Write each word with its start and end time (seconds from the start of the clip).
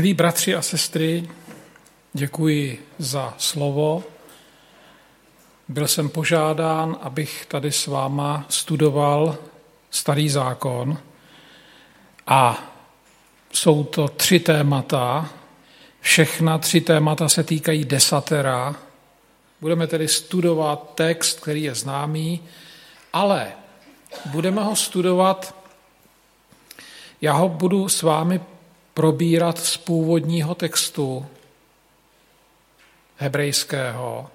Milí 0.00 0.14
bratři 0.14 0.54
a 0.54 0.62
sestry, 0.62 1.28
děkuji 2.12 2.86
za 2.98 3.34
slovo. 3.38 4.04
Byl 5.68 5.88
jsem 5.88 6.08
požádán, 6.08 6.98
abych 7.02 7.46
tady 7.46 7.72
s 7.72 7.86
váma 7.86 8.46
studoval 8.48 9.36
starý 9.90 10.28
zákon 10.28 10.98
a 12.26 12.58
jsou 13.52 13.84
to 13.84 14.08
tři 14.08 14.40
témata. 14.40 15.28
Všechna 16.00 16.58
tři 16.58 16.80
témata 16.80 17.28
se 17.28 17.44
týkají 17.44 17.84
desatera. 17.84 18.76
Budeme 19.60 19.86
tedy 19.86 20.08
studovat 20.08 20.94
text, 20.94 21.40
který 21.40 21.62
je 21.62 21.74
známý, 21.74 22.40
ale 23.12 23.52
budeme 24.26 24.62
ho 24.62 24.76
studovat, 24.76 25.54
já 27.20 27.32
ho 27.32 27.48
budu 27.48 27.88
s 27.88 28.02
vámi 28.02 28.40
probírat 29.00 29.58
z 29.58 29.76
původního 29.76 30.54
textu 30.54 31.26
hebrejského. 33.16 34.30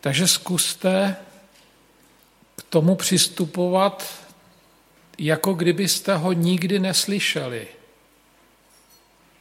Takže 0.00 0.28
zkuste 0.28 1.16
k 2.56 2.62
tomu 2.62 2.96
přistupovat, 2.96 4.14
jako 5.18 5.52
kdybyste 5.54 6.16
ho 6.16 6.32
nikdy 6.32 6.78
neslyšeli. 6.78 7.68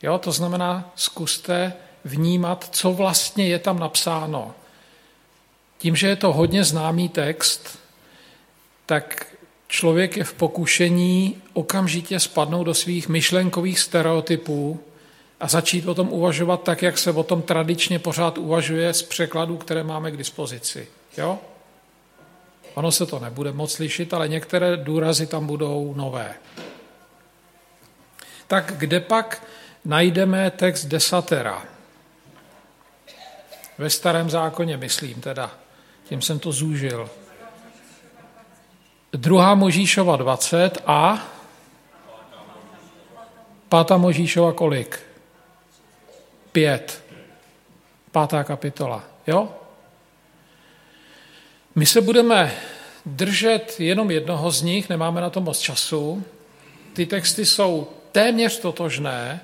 Jo, 0.01 0.17
to 0.17 0.31
znamená, 0.31 0.91
zkuste 0.95 1.73
vnímat, 2.05 2.69
co 2.71 2.91
vlastně 2.91 3.47
je 3.47 3.59
tam 3.59 3.79
napsáno. 3.79 4.55
Tím, 5.77 5.95
že 5.95 6.07
je 6.07 6.15
to 6.15 6.33
hodně 6.33 6.63
známý 6.63 7.09
text, 7.09 7.79
tak 8.85 9.30
člověk 9.71 10.17
je 10.17 10.23
v 10.23 10.33
pokušení 10.33 11.41
okamžitě 11.53 12.19
spadnout 12.19 12.63
do 12.63 12.73
svých 12.73 13.09
myšlenkových 13.09 13.79
stereotypů 13.79 14.79
a 15.39 15.47
začít 15.47 15.87
o 15.87 15.95
tom 15.95 16.09
uvažovat 16.11 16.63
tak, 16.63 16.81
jak 16.81 16.97
se 16.97 17.11
o 17.11 17.23
tom 17.23 17.41
tradičně 17.41 17.99
pořád 17.99 18.37
uvažuje 18.37 18.93
z 18.93 19.03
překladů, 19.03 19.57
které 19.57 19.83
máme 19.83 20.11
k 20.11 20.17
dispozici. 20.17 20.87
Jo? 21.17 21.39
Ono 22.73 22.91
se 22.91 23.05
to 23.05 23.19
nebude 23.19 23.51
moc 23.51 23.71
slyšet, 23.71 24.13
ale 24.13 24.27
některé 24.27 24.77
důrazy 24.77 25.27
tam 25.27 25.47
budou 25.47 25.93
nové. 25.93 26.33
Tak 28.47 28.73
kde 28.77 28.99
pak 28.99 29.43
najdeme 29.85 30.51
text 30.51 30.85
desatera? 30.85 31.63
Ve 33.77 33.89
starém 33.89 34.29
zákoně, 34.29 34.77
myslím 34.77 35.21
teda. 35.21 35.51
Tím 36.03 36.21
jsem 36.21 36.39
to 36.39 36.51
zúžil. 36.51 37.09
Druhá 39.13 39.55
Možíšova 39.55 40.15
20 40.15 40.77
a 40.85 41.27
pátá 43.69 43.97
Možíšova 43.97 44.53
kolik? 44.53 44.99
Pět. 46.51 47.03
Pátá 48.11 48.43
kapitola. 48.43 49.03
Jo? 49.27 49.49
My 51.75 51.85
se 51.85 52.01
budeme 52.01 52.55
držet 53.05 53.75
jenom 53.79 54.11
jednoho 54.11 54.51
z 54.51 54.61
nich, 54.61 54.89
nemáme 54.89 55.21
na 55.21 55.29
to 55.29 55.41
moc 55.41 55.59
času. 55.59 56.23
Ty 56.93 57.05
texty 57.05 57.45
jsou 57.45 57.87
téměř 58.11 58.59
totožné, 58.59 59.41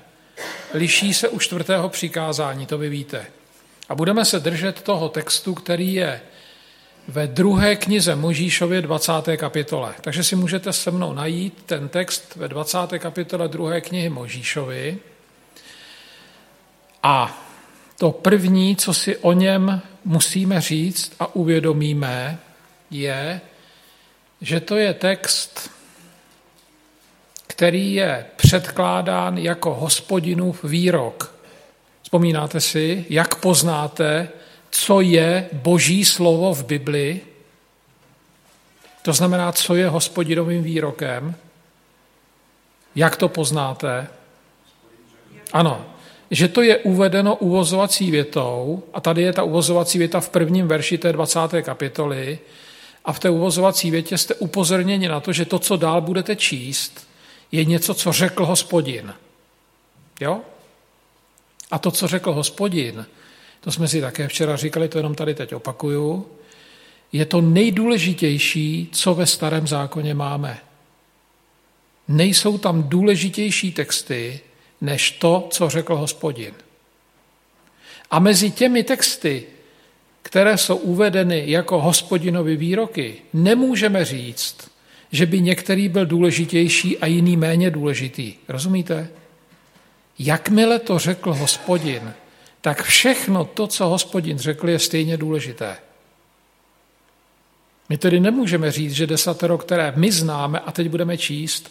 liší 0.74 1.14
se 1.14 1.28
u 1.28 1.38
čtvrtého 1.38 1.88
přikázání, 1.88 2.66
to 2.66 2.78
vy 2.78 2.88
víte. 2.88 3.26
A 3.88 3.94
budeme 3.94 4.24
se 4.24 4.40
držet 4.40 4.82
toho 4.82 5.08
textu, 5.08 5.54
který 5.54 5.94
je 5.94 6.20
ve 7.08 7.26
druhé 7.26 7.76
knize 7.76 8.14
Možíšově 8.14 8.82
20. 8.82 9.12
kapitole. 9.36 9.94
Takže 10.00 10.24
si 10.24 10.36
můžete 10.36 10.72
se 10.72 10.90
mnou 10.90 11.12
najít 11.12 11.62
ten 11.66 11.88
text 11.88 12.36
ve 12.36 12.48
20. 12.48 12.78
kapitole 12.98 13.48
druhé 13.48 13.80
knihy 13.80 14.08
Možíšovi. 14.08 14.98
A 17.02 17.44
to 17.98 18.10
první, 18.10 18.76
co 18.76 18.94
si 18.94 19.16
o 19.16 19.32
něm 19.32 19.82
musíme 20.04 20.60
říct 20.60 21.12
a 21.20 21.34
uvědomíme, 21.34 22.38
je, 22.90 23.40
že 24.40 24.60
to 24.60 24.76
je 24.76 24.94
text, 24.94 25.70
který 27.46 27.94
je 27.94 28.26
předkládán 28.36 29.38
jako 29.38 29.74
hospodinův 29.74 30.64
výrok. 30.64 31.34
Vzpomínáte 32.02 32.60
si, 32.60 33.06
jak 33.08 33.34
poznáte, 33.34 34.28
co 34.70 35.00
je 35.00 35.48
boží 35.52 36.04
slovo 36.04 36.54
v 36.54 36.64
Bibli, 36.64 37.20
to 39.02 39.12
znamená, 39.12 39.52
co 39.52 39.74
je 39.74 39.88
hospodinovým 39.88 40.62
výrokem, 40.62 41.34
jak 42.94 43.16
to 43.16 43.28
poznáte? 43.28 44.06
Ano, 45.52 45.86
že 46.30 46.48
to 46.48 46.62
je 46.62 46.78
uvedeno 46.78 47.36
uvozovací 47.36 48.10
větou, 48.10 48.82
a 48.92 49.00
tady 49.00 49.22
je 49.22 49.32
ta 49.32 49.42
uvozovací 49.42 49.98
věta 49.98 50.20
v 50.20 50.28
prvním 50.28 50.68
verši 50.68 50.98
té 50.98 51.12
20. 51.12 51.40
kapitoly, 51.62 52.38
a 53.04 53.12
v 53.12 53.18
té 53.18 53.30
uvozovací 53.30 53.90
větě 53.90 54.18
jste 54.18 54.34
upozorněni 54.34 55.08
na 55.08 55.20
to, 55.20 55.32
že 55.32 55.44
to, 55.44 55.58
co 55.58 55.76
dál 55.76 56.00
budete 56.00 56.36
číst, 56.36 57.08
je 57.52 57.64
něco, 57.64 57.94
co 57.94 58.12
řekl 58.12 58.46
hospodin. 58.46 59.14
Jo? 60.20 60.40
A 61.70 61.78
to, 61.78 61.90
co 61.90 62.06
řekl 62.08 62.32
hospodin, 62.32 63.06
to 63.60 63.72
jsme 63.72 63.88
si 63.88 64.00
také 64.00 64.28
včera 64.28 64.56
říkali, 64.56 64.88
to 64.88 64.98
jenom 64.98 65.14
tady 65.14 65.34
teď 65.34 65.54
opakuju, 65.54 66.26
je 67.12 67.26
to 67.26 67.40
nejdůležitější, 67.40 68.88
co 68.92 69.14
ve 69.14 69.26
starém 69.26 69.66
zákoně 69.66 70.14
máme. 70.14 70.58
Nejsou 72.08 72.58
tam 72.58 72.82
důležitější 72.82 73.72
texty, 73.72 74.40
než 74.80 75.10
to, 75.10 75.48
co 75.50 75.68
řekl 75.68 75.96
hospodin. 75.96 76.54
A 78.10 78.18
mezi 78.18 78.50
těmi 78.50 78.84
texty, 78.84 79.44
které 80.22 80.58
jsou 80.58 80.76
uvedeny 80.76 81.44
jako 81.46 81.80
hospodinovi 81.80 82.56
výroky, 82.56 83.16
nemůžeme 83.32 84.04
říct, 84.04 84.70
že 85.12 85.26
by 85.26 85.40
některý 85.40 85.88
byl 85.88 86.06
důležitější 86.06 86.98
a 86.98 87.06
jiný 87.06 87.36
méně 87.36 87.70
důležitý. 87.70 88.34
Rozumíte? 88.48 89.08
Jakmile 90.18 90.78
to 90.78 90.98
řekl 90.98 91.34
hospodin, 91.34 92.12
tak 92.68 92.82
všechno 92.82 93.44
to, 93.44 93.66
co 93.66 93.86
hospodin 93.86 94.38
řekl, 94.38 94.68
je 94.68 94.78
stejně 94.78 95.16
důležité. 95.16 95.76
My 97.88 97.98
tedy 97.98 98.20
nemůžeme 98.20 98.72
říct, 98.72 98.92
že 98.92 99.06
desatero, 99.06 99.58
které 99.58 99.92
my 99.96 100.12
známe 100.12 100.58
a 100.58 100.72
teď 100.72 100.88
budeme 100.88 101.18
číst, 101.18 101.70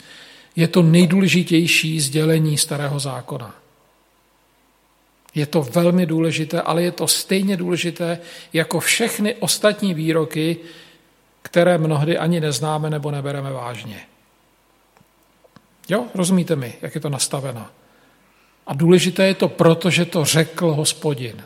je 0.55 0.67
to 0.67 0.81
nejdůležitější 0.81 2.01
sdělení 2.01 2.57
starého 2.57 2.99
zákona. 2.99 3.55
Je 5.35 5.45
to 5.45 5.61
velmi 5.61 6.05
důležité, 6.05 6.61
ale 6.61 6.83
je 6.83 6.91
to 6.91 7.07
stejně 7.07 7.57
důležité 7.57 8.19
jako 8.53 8.79
všechny 8.79 9.35
ostatní 9.35 9.93
výroky, 9.93 10.57
které 11.41 11.77
mnohdy 11.77 12.17
ani 12.17 12.39
neznáme 12.39 12.89
nebo 12.89 13.11
nebereme 13.11 13.51
vážně. 13.51 14.01
Jo, 15.89 16.05
rozumíte 16.13 16.55
mi, 16.55 16.73
jak 16.81 16.95
je 16.95 17.01
to 17.01 17.09
nastaveno? 17.09 17.67
A 18.67 18.73
důležité 18.73 19.27
je 19.27 19.35
to 19.35 19.47
proto, 19.47 19.89
že 19.89 20.05
to 20.05 20.25
řekl 20.25 20.73
hospodin. 20.73 21.43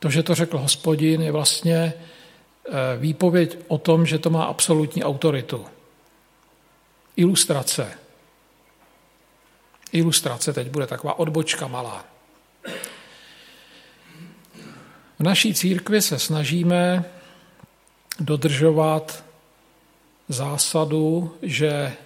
To, 0.00 0.10
že 0.10 0.22
to 0.22 0.34
řekl 0.34 0.58
hospodin, 0.58 1.22
je 1.22 1.32
vlastně 1.32 1.92
eh, 2.68 2.72
výpověď 2.96 3.58
o 3.68 3.78
tom, 3.78 4.06
že 4.06 4.18
to 4.18 4.30
má 4.30 4.44
absolutní 4.44 5.04
autoritu. 5.04 5.66
Ilustrace. 7.16 7.98
Ilustrace 9.92 10.52
teď 10.52 10.68
bude 10.68 10.86
taková 10.86 11.18
odbočka 11.18 11.66
malá. 11.66 12.04
V 15.18 15.22
naší 15.22 15.54
církvi 15.54 16.02
se 16.02 16.18
snažíme 16.18 17.04
dodržovat 18.20 19.24
zásadu, 20.28 21.36
že 21.42 21.96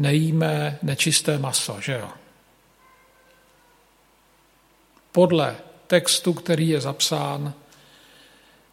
nejíme 0.00 0.78
nečisté 0.82 1.38
maso, 1.38 1.80
že 1.80 1.92
jo? 1.92 2.10
Podle 5.12 5.56
textu, 5.86 6.32
který 6.32 6.68
je 6.68 6.80
zapsán 6.80 7.54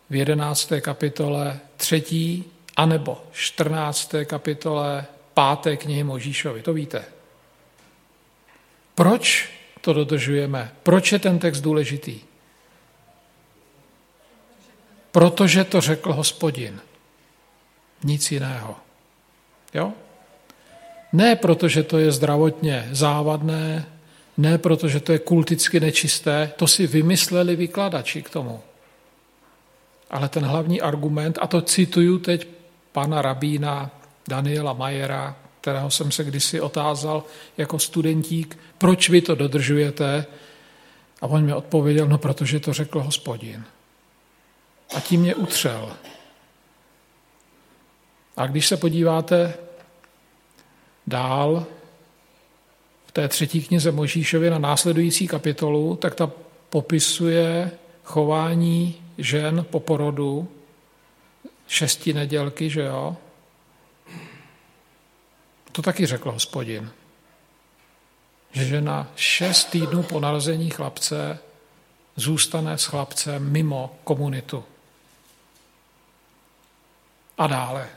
v 0.10 0.16
11. 0.16 0.72
kapitole 0.82 1.60
3. 1.78 2.44
anebo 2.76 3.24
14. 3.32 4.16
kapitole 4.26 5.06
5. 5.64 5.78
knihy 5.78 6.04
Možíšovi. 6.04 6.62
To 6.62 6.74
víte. 6.74 7.06
Proč 8.96 9.50
to 9.82 9.94
dodržujeme? 9.94 10.72
Proč 10.84 11.12
je 11.12 11.20
ten 11.20 11.40
text 11.40 11.62
důležitý? 11.62 12.22
Protože 15.12 15.64
to 15.64 15.82
řekl 15.82 16.14
hospodin. 16.14 16.82
Nic 18.04 18.32
jiného. 18.32 18.76
Jo? 19.74 19.94
Ne 21.14 21.36
proto, 21.36 21.68
že 21.68 21.84
to 21.84 21.98
je 21.98 22.12
zdravotně 22.12 22.90
závadné, 22.92 23.86
ne 24.38 24.58
proto, 24.58 24.88
že 24.88 25.00
to 25.00 25.12
je 25.12 25.20
kulticky 25.20 25.80
nečisté, 25.80 26.52
to 26.56 26.68
si 26.68 26.88
vymysleli 26.88 27.56
vykladači 27.56 28.22
k 28.22 28.30
tomu. 28.30 28.60
Ale 30.10 30.30
ten 30.30 30.46
hlavní 30.46 30.82
argument, 30.82 31.40
a 31.42 31.48
to 31.48 31.62
cituju 31.62 32.20
teď 32.20 32.48
pana 32.92 33.22
rabína 33.22 33.92
Daniela 34.28 34.74
Majera, 34.74 35.36
kterého 35.62 35.92
jsem 35.92 36.12
se 36.12 36.24
kdysi 36.24 36.62
otázal 36.62 37.24
jako 37.58 37.80
studentík, 37.80 38.60
proč 38.78 39.10
vy 39.10 39.22
to 39.22 39.36
dodržujete? 39.36 40.26
A 41.22 41.28
on 41.28 41.46
mi 41.46 41.54
odpověděl, 41.54 42.08
no 42.08 42.18
protože 42.18 42.60
to 42.60 42.74
řekl 42.74 43.02
hospodin. 43.02 43.64
A 44.96 45.00
tím 45.00 45.22
mě 45.22 45.36
utřel. 45.36 45.94
A 48.38 48.48
když 48.48 48.68
se 48.68 48.78
podíváte 48.78 49.54
dál 51.08 51.66
v 53.06 53.12
té 53.12 53.28
třetí 53.28 53.64
knize 53.64 53.92
Možíšově 53.92 54.50
na 54.50 54.60
následující 54.60 55.28
kapitolu, 55.28 55.96
tak 55.96 56.16
ta 56.16 56.32
popisuje 56.70 57.72
chování 58.04 58.96
žen 59.18 59.66
po 59.70 59.80
porodu, 59.80 60.48
šesti 61.68 62.14
nedělky, 62.14 62.70
že 62.70 62.82
jo? 62.82 63.18
To 65.72 65.82
taky 65.82 66.06
řekl 66.06 66.32
hospodin. 66.32 66.92
Že 68.52 68.66
žena 68.66 69.12
šest 69.16 69.66
týdnů 69.66 70.04
po 70.04 70.20
narození 70.20 70.70
chlapce 70.70 71.40
zůstane 72.16 72.78
s 72.78 72.86
chlapcem 72.86 73.52
mimo 73.52 73.96
komunitu. 74.04 74.64
A 77.38 77.48
dále. 77.48 77.90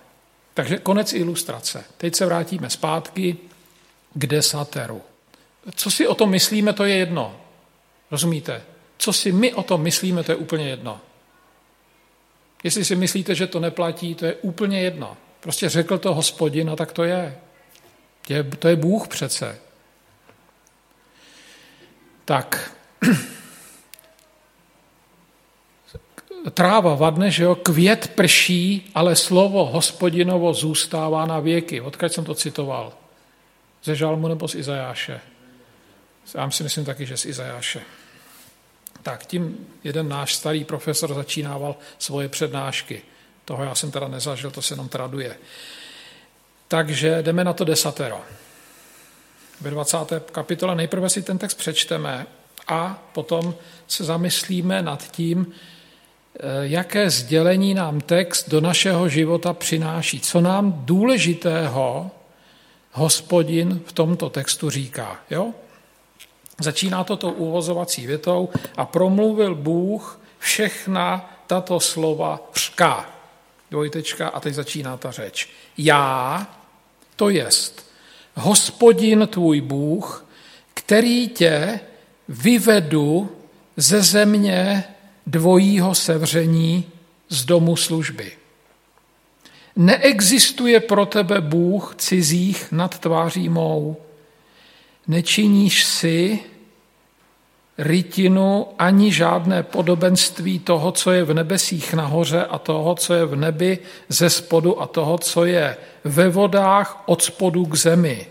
Takže 0.54 0.78
konec 0.78 1.12
ilustrace. 1.12 1.84
Teď 1.96 2.14
se 2.14 2.26
vrátíme 2.26 2.70
zpátky 2.70 3.36
k 4.14 4.26
desateru. 4.26 5.02
Co 5.74 5.90
si 5.90 6.06
o 6.06 6.14
tom 6.14 6.30
myslíme, 6.30 6.72
to 6.72 6.84
je 6.84 6.96
jedno. 6.96 7.40
Rozumíte? 8.10 8.62
Co 8.98 9.12
si 9.12 9.32
my 9.32 9.54
o 9.54 9.62
tom 9.62 9.82
myslíme, 9.82 10.22
to 10.22 10.32
je 10.32 10.36
úplně 10.36 10.68
jedno. 10.68 11.00
Jestli 12.64 12.84
si 12.84 12.96
myslíte, 12.96 13.34
že 13.34 13.46
to 13.46 13.60
neplatí, 13.60 14.14
to 14.14 14.26
je 14.26 14.34
úplně 14.34 14.80
jedno. 14.80 15.16
Prostě 15.40 15.68
řekl 15.68 15.98
to 15.98 16.14
hospodin 16.14 16.70
a 16.70 16.76
tak 16.76 16.92
to 16.92 17.04
je. 17.04 17.38
je 18.28 18.44
to 18.44 18.68
je 18.68 18.76
Bůh 18.76 19.08
přece. 19.08 19.58
Tak, 22.24 22.72
tráva 26.54 26.94
vadne, 26.94 27.30
že 27.30 27.42
jo, 27.42 27.54
květ 27.54 28.12
prší, 28.14 28.90
ale 28.94 29.16
slovo 29.16 29.66
hospodinovo 29.66 30.54
zůstává 30.54 31.26
na 31.26 31.40
věky. 31.40 31.80
Odkud 31.80 32.12
jsem 32.12 32.24
to 32.24 32.34
citoval? 32.34 32.92
Ze 33.84 33.96
Žalmu 33.96 34.28
nebo 34.28 34.48
z 34.48 34.54
Izajáše? 34.54 35.20
Já 36.34 36.50
si 36.50 36.62
myslím 36.62 36.84
taky, 36.84 37.06
že 37.06 37.16
z 37.16 37.24
Izajáše. 37.26 37.82
Tak 39.02 39.26
tím 39.26 39.66
jeden 39.84 40.08
náš 40.08 40.34
starý 40.34 40.64
profesor 40.64 41.14
začínával 41.14 41.76
svoje 41.98 42.28
přednášky. 42.28 43.02
Toho 43.44 43.64
já 43.64 43.74
jsem 43.74 43.90
teda 43.90 44.08
nezažil, 44.08 44.50
to 44.50 44.62
se 44.62 44.74
jenom 44.74 44.88
traduje. 44.88 45.36
Takže 46.68 47.22
jdeme 47.22 47.44
na 47.44 47.52
to 47.52 47.64
desatero. 47.64 48.20
Ve 49.60 49.70
20. 49.70 49.96
kapitole 50.32 50.74
nejprve 50.74 51.08
si 51.08 51.22
ten 51.22 51.38
text 51.38 51.54
přečteme 51.54 52.26
a 52.68 53.02
potom 53.12 53.54
se 53.88 54.04
zamyslíme 54.04 54.82
nad 54.82 55.10
tím, 55.10 55.52
jaké 56.62 57.10
sdělení 57.10 57.74
nám 57.74 58.00
text 58.00 58.48
do 58.48 58.60
našeho 58.60 59.08
života 59.08 59.52
přináší, 59.52 60.20
co 60.20 60.40
nám 60.40 60.72
důležitého 60.84 62.10
hospodin 62.92 63.80
v 63.86 63.92
tomto 63.92 64.30
textu 64.30 64.70
říká. 64.70 65.20
Jo? 65.30 65.50
Začíná 66.60 67.04
to 67.04 67.16
tou 67.16 67.30
uvozovací 67.30 68.06
větou 68.06 68.48
a 68.76 68.86
promluvil 68.86 69.54
Bůh 69.54 70.20
všechna 70.38 71.30
tato 71.46 71.80
slova 71.80 72.40
řká. 72.54 73.10
Dvojtečka 73.70 74.28
a 74.28 74.40
teď 74.40 74.54
začíná 74.54 74.96
ta 74.96 75.10
řeč. 75.10 75.48
Já, 75.78 76.46
to 77.16 77.28
jest, 77.28 77.90
hospodin 78.34 79.28
tvůj 79.32 79.60
Bůh, 79.60 80.26
který 80.74 81.28
tě 81.28 81.80
vyvedu 82.28 83.36
ze 83.76 84.02
země 84.02 84.84
dvojího 85.26 85.94
sevření 85.94 86.84
z 87.28 87.44
domu 87.44 87.76
služby. 87.76 88.32
Neexistuje 89.76 90.80
pro 90.80 91.06
tebe 91.06 91.40
Bůh 91.40 91.94
cizích 91.98 92.72
nad 92.72 92.98
tváří 92.98 93.48
mou. 93.48 93.96
Nečiníš 95.06 95.84
si 95.84 96.38
rytinu 97.78 98.66
ani 98.78 99.12
žádné 99.12 99.62
podobenství 99.62 100.58
toho, 100.58 100.92
co 100.92 101.10
je 101.10 101.24
v 101.24 101.34
nebesích 101.34 101.94
nahoře 101.94 102.44
a 102.44 102.58
toho, 102.58 102.94
co 102.94 103.14
je 103.14 103.24
v 103.24 103.36
nebi 103.36 103.78
ze 104.08 104.30
spodu 104.30 104.80
a 104.80 104.86
toho, 104.86 105.18
co 105.18 105.44
je 105.44 105.76
ve 106.04 106.28
vodách 106.28 107.02
od 107.06 107.22
spodu 107.22 107.64
k 107.66 107.74
zemi. 107.74 108.26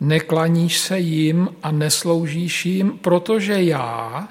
Neklaníš 0.00 0.78
se 0.78 0.98
jim 0.98 1.48
a 1.62 1.70
nesloužíš 1.70 2.66
jim, 2.66 2.98
protože 2.98 3.62
já, 3.62 4.28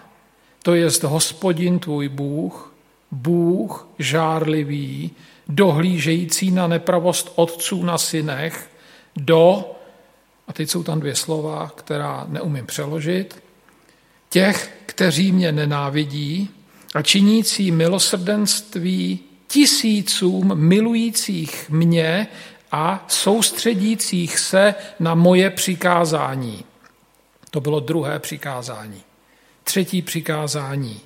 to 0.64 0.76
jest 0.76 1.04
hospodin 1.04 1.80
tvůj 1.80 2.10
Bůh, 2.10 2.74
Bůh 3.12 3.88
žárlivý, 4.00 5.12
dohlížející 5.48 6.52
na 6.52 6.68
nepravost 6.68 7.32
otců 7.36 7.84
na 7.84 7.98
synech, 7.98 8.70
do, 9.16 9.72
a 10.48 10.54
teď 10.54 10.70
jsou 10.70 10.84
tam 10.84 11.00
dvě 11.00 11.16
slova, 11.16 11.72
která 11.76 12.26
neumím 12.30 12.66
přeložit, 12.66 13.44
těch, 14.30 14.78
kteří 14.86 15.32
mě 15.32 15.52
nenávidí 15.52 16.50
a 16.96 17.02
činící 17.02 17.72
milosrdenství 17.72 19.20
tisícům 19.48 20.56
milujících 20.56 21.70
mě 21.70 22.28
a 22.72 23.06
soustředících 23.08 24.40
se 24.40 24.76
na 25.00 25.16
moje 25.16 25.50
přikázání. 25.50 26.64
To 27.52 27.62
bylo 27.62 27.80
druhé 27.80 28.20
přikázání. 28.20 29.04
Třetí 29.69 30.01
přikázání. 30.01 31.00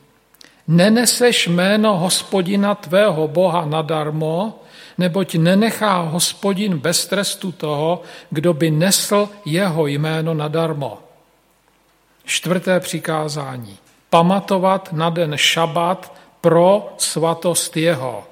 Neneseš 0.67 1.47
jméno 1.47 1.97
hospodina 1.97 2.75
tvého 2.75 3.27
Boha 3.27 3.65
nadarmo, 3.65 4.59
neboť 4.97 5.35
nenechá 5.35 6.01
hospodin 6.01 6.77
bez 6.77 7.05
trestu 7.05 7.51
toho, 7.51 8.01
kdo 8.29 8.53
by 8.53 8.71
nesl 8.71 9.29
jeho 9.45 9.87
jméno 9.87 10.33
nadarmo. 10.33 10.99
Čtvrté 12.25 12.79
přikázání. 12.79 13.77
Pamatovat 14.09 14.93
na 14.93 15.09
den 15.09 15.37
šabat 15.37 16.13
pro 16.41 16.95
svatost 16.97 17.77
jeho. 17.77 18.23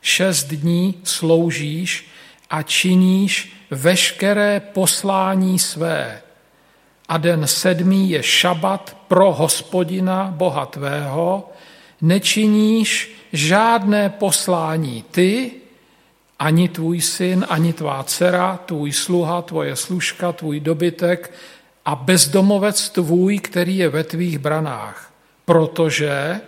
Šest 0.00 0.44
dní 0.44 0.94
sloužíš 1.04 2.08
a 2.50 2.62
činíš 2.62 3.52
veškeré 3.70 4.60
poslání 4.60 5.58
své. 5.58 6.25
A 7.08 7.18
den 7.18 7.46
sedmý 7.46 8.10
je 8.10 8.22
šabat 8.22 8.96
pro 9.08 9.32
hospodina 9.32 10.34
Boha 10.36 10.66
tvého, 10.66 11.50
nečiníš 12.00 13.16
žádné 13.32 14.10
poslání 14.10 15.04
ty, 15.10 15.50
ani 16.38 16.68
tvůj 16.68 17.00
syn, 17.00 17.46
ani 17.48 17.72
tvá 17.72 18.04
dcera, 18.04 18.60
tvůj 18.66 18.92
sluha, 18.92 19.42
tvoje 19.42 19.76
služka, 19.76 20.32
tvůj 20.32 20.60
dobytek 20.60 21.32
a 21.84 21.94
bezdomovec 21.94 22.90
tvůj, 22.90 23.38
který 23.38 23.76
je 23.76 23.88
ve 23.88 24.04
tvých 24.04 24.38
branách. 24.38 25.12
Protože 25.44 26.40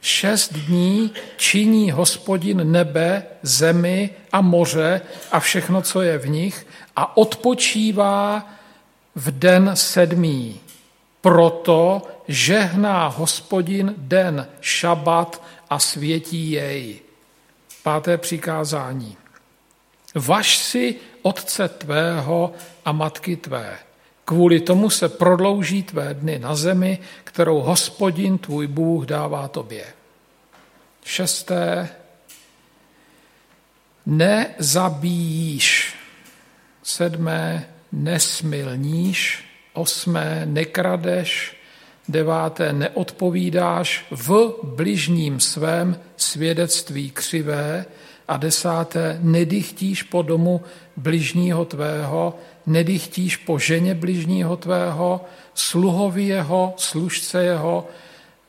šest 0.00 0.52
dní 0.52 1.10
činí 1.36 1.90
hospodin 1.90 2.72
nebe, 2.72 3.22
zemi 3.42 4.10
a 4.32 4.40
moře 4.40 5.00
a 5.32 5.40
všechno, 5.40 5.82
co 5.82 6.02
je 6.02 6.18
v 6.18 6.28
nich 6.28 6.66
a 6.96 7.16
odpočívá 7.16 8.48
v 9.14 9.30
den 9.30 9.70
sedmý. 9.74 10.60
Proto 11.20 12.02
žehná 12.28 13.06
hospodin 13.06 13.94
den 13.96 14.48
šabat 14.60 15.42
a 15.70 15.78
světí 15.78 16.50
jej. 16.50 17.00
Páté 17.82 18.18
přikázání. 18.18 19.16
Vaš 20.14 20.56
si 20.56 20.96
otce 21.22 21.68
tvého 21.68 22.52
a 22.84 22.92
matky 22.92 23.36
tvé. 23.36 23.78
Kvůli 24.24 24.60
tomu 24.60 24.90
se 24.90 25.08
prodlouží 25.08 25.82
tvé 25.82 26.14
dny 26.14 26.38
na 26.38 26.54
zemi, 26.54 26.98
kterou 27.24 27.60
hospodin 27.60 28.38
tvůj 28.38 28.66
Bůh 28.66 29.06
dává 29.06 29.48
tobě. 29.48 29.84
Šesté. 31.04 31.88
Nezabíjíš. 34.06 35.94
Sedmé. 36.82 37.73
Nesmilníš. 37.94 39.44
Osmé. 39.72 40.42
Nekradeš. 40.44 41.56
Deváté. 42.08 42.72
Neodpovídáš 42.72 44.06
v 44.10 44.54
bližním 44.62 45.40
svém 45.40 46.00
svědectví 46.16 47.10
křivé 47.10 47.86
a 48.28 48.36
desáté, 48.36 49.18
nedychtíš 49.22 50.02
po 50.02 50.22
domu 50.22 50.60
bližního 50.96 51.64
tvého, 51.64 52.38
nedychtíš 52.66 53.36
po 53.36 53.58
ženě 53.58 53.94
bližního 53.94 54.56
tvého, 54.56 55.24
sluhovi 55.54 56.24
jeho, 56.24 56.74
služce 56.76 57.44
jeho, 57.44 57.88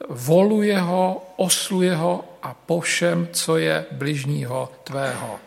volu 0.10 0.62
jeho, 0.62 1.34
oslu 1.36 1.82
jeho 1.82 2.24
a 2.42 2.54
po 2.54 2.80
všem, 2.80 3.28
co 3.34 3.58
je 3.58 3.86
bližního 3.92 4.72
tvého. 4.84 5.40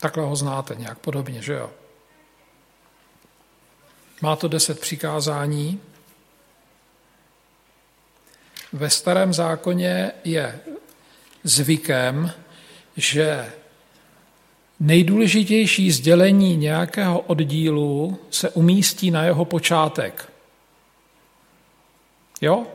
Takhle 0.00 0.24
ho 0.24 0.36
znáte 0.36 0.74
nějak 0.74 0.98
podobně, 0.98 1.42
že 1.42 1.52
jo? 1.52 1.70
Má 4.24 4.36
to 4.36 4.48
deset 4.48 4.80
přikázání. 4.80 5.80
Ve 8.72 8.90
starém 8.90 9.34
zákoně 9.34 10.12
je 10.24 10.60
zvykem, 11.44 12.32
že 12.96 13.52
nejdůležitější 14.80 15.90
sdělení 15.90 16.56
nějakého 16.56 17.20
oddílu 17.20 18.18
se 18.30 18.50
umístí 18.50 19.10
na 19.10 19.24
jeho 19.24 19.44
počátek. 19.44 20.32
Jo? 22.40 22.66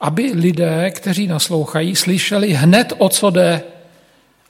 Aby 0.00 0.32
lidé, 0.34 0.90
kteří 0.90 1.26
naslouchají, 1.26 1.96
slyšeli 1.96 2.52
hned, 2.52 2.92
o 2.98 3.08
co 3.08 3.30
jde. 3.30 3.62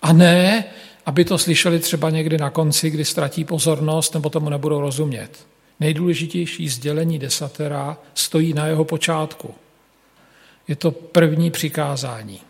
A 0.03 0.13
ne, 0.13 0.65
aby 1.07 1.25
to 1.25 1.39
slyšeli 1.39 1.79
třeba 1.79 2.11
někdy 2.11 2.39
na 2.39 2.51
konci, 2.51 2.91
kdy 2.91 3.05
ztratí 3.05 3.45
pozornost 3.45 4.15
nebo 4.15 4.31
tomu 4.31 4.51
nebudou 4.51 4.81
rozumět. 4.81 5.47
Nejdůležitější 5.81 6.69
sdělení 6.69 7.19
desatera 7.19 7.97
stojí 8.15 8.53
na 8.53 8.67
jeho 8.67 8.85
počátku. 8.85 9.55
Je 10.69 10.77
to 10.77 10.91
první 10.91 11.51
přikázání. 11.51 12.41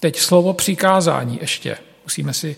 Teď 0.00 0.18
slovo 0.18 0.52
přikázání 0.52 1.38
ještě. 1.40 1.76
Musíme 2.04 2.34
si, 2.34 2.56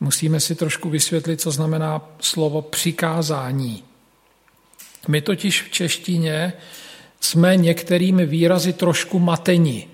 musíme 0.00 0.40
si 0.40 0.54
trošku 0.54 0.90
vysvětlit, 0.90 1.40
co 1.40 1.50
znamená 1.50 2.02
slovo 2.20 2.62
přikázání. 2.62 3.84
My 5.08 5.20
totiž 5.20 5.62
v 5.62 5.70
češtině 5.70 6.52
jsme 7.20 7.56
některými 7.56 8.26
výrazy 8.26 8.72
trošku 8.72 9.18
mateni. 9.18 9.88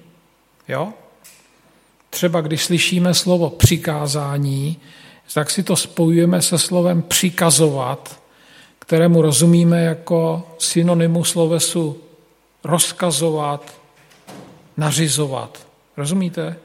Jo? 0.69 0.93
Třeba 2.17 2.41
když 2.41 2.65
slyšíme 2.65 3.15
slovo 3.15 3.51
přikázání, 3.51 4.77
tak 5.35 5.51
si 5.51 5.63
to 5.63 5.77
spojujeme 5.77 6.43
se 6.43 6.59
slovem 6.59 7.03
přikazovat, 7.03 8.21
kterému 8.79 9.23
rozumíme 9.23 9.83
jako 9.83 10.49
synonymu 10.59 11.25
slovesu 11.25 11.99
rozkazovat, 12.65 13.75
nařizovat. 14.77 15.67
Rozumíte? 15.97 16.57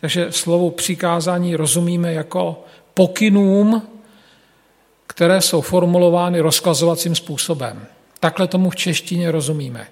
Takže 0.00 0.32
slovo 0.32 0.70
přikázání 0.70 1.56
rozumíme 1.56 2.12
jako 2.12 2.64
pokynům, 2.94 3.82
které 5.06 5.40
jsou 5.40 5.60
formulovány 5.60 6.40
rozkazovacím 6.40 7.14
způsobem. 7.14 7.86
Takhle 8.20 8.46
tomu 8.46 8.70
v 8.70 8.76
češtině 8.76 9.30
rozumíme. 9.30 9.88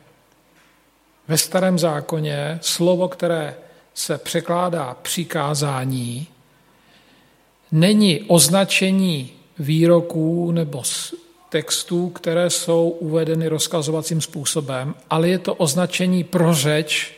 Ve 1.28 1.38
starém 1.38 1.78
zákoně 1.78 2.59
slovo, 2.62 3.09
které 3.09 3.57
se 3.97 4.19
překládá 4.19 4.97
přikázání, 5.03 6.26
není 7.73 8.23
označení 8.23 9.33
výroků 9.59 10.53
nebo 10.53 10.83
textů, 11.49 12.09
které 12.09 12.50
jsou 12.50 12.88
uvedeny 12.88 13.49
rozkazovacím 13.49 14.21
způsobem, 14.21 14.95
ale 15.11 15.29
je 15.29 15.38
to 15.38 15.55
označení 15.55 16.25
pro 16.25 16.55
řeč, 16.55 17.15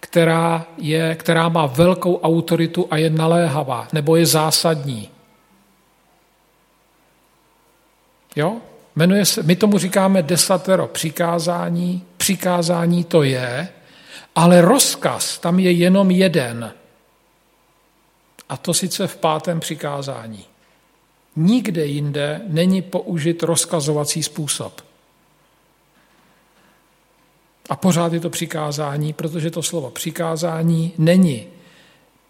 která, 0.00 0.66
je, 0.78 1.14
která 1.14 1.48
má 1.48 1.66
velkou 1.66 2.20
autoritu 2.20 2.86
a 2.90 2.96
je 2.96 3.10
naléhavá, 3.10 3.88
nebo 3.92 4.16
je 4.16 4.26
zásadní. 4.26 5.08
Jo? 8.36 8.56
Jmenuje 8.96 9.24
se, 9.24 9.42
my 9.42 9.56
tomu 9.56 9.78
říkáme 9.78 10.22
desatero 10.22 10.86
přikázání. 10.86 12.02
Přikázání 12.16 13.04
to 13.04 13.22
je, 13.22 13.68
ale 14.36 14.60
rozkaz 14.60 15.38
tam 15.38 15.58
je 15.58 15.72
jenom 15.72 16.10
jeden. 16.10 16.72
A 18.48 18.56
to 18.56 18.74
sice 18.74 19.06
v 19.06 19.16
pátém 19.16 19.60
přikázání. 19.60 20.44
Nikde 21.36 21.86
jinde 21.86 22.40
není 22.46 22.82
použit 22.82 23.42
rozkazovací 23.42 24.22
způsob. 24.22 24.80
A 27.68 27.76
pořád 27.76 28.12
je 28.12 28.20
to 28.20 28.30
přikázání, 28.30 29.12
protože 29.12 29.50
to 29.50 29.62
slovo 29.62 29.90
přikázání 29.90 30.92
není 30.98 31.46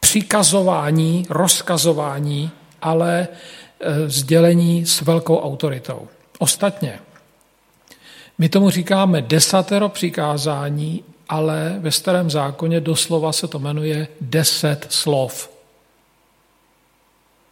přikazování, 0.00 1.26
rozkazování, 1.30 2.50
ale 2.82 3.28
e, 3.80 4.08
sdělení 4.08 4.86
s 4.86 5.00
velkou 5.00 5.38
autoritou. 5.38 6.08
Ostatně, 6.38 6.98
my 8.38 8.48
tomu 8.48 8.70
říkáme 8.70 9.22
desatero 9.22 9.88
přikázání, 9.88 11.04
ale 11.28 11.76
ve 11.78 11.92
starém 11.92 12.30
zákoně 12.30 12.80
doslova 12.80 13.32
se 13.32 13.48
to 13.48 13.58
jmenuje 13.58 14.08
deset 14.20 14.86
slov. 14.90 15.50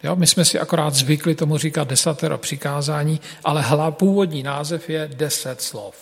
Jo, 0.02 0.16
my 0.16 0.26
jsme 0.26 0.44
si 0.44 0.58
akorát 0.58 0.94
zvykli 0.94 1.34
tomu 1.34 1.58
říkat 1.58 1.88
desatero 1.88 2.38
přikázání, 2.38 3.20
ale 3.44 3.62
hlav, 3.62 3.96
původní 3.96 4.42
název 4.42 4.90
je 4.90 5.10
deset 5.14 5.62
slov. 5.62 5.94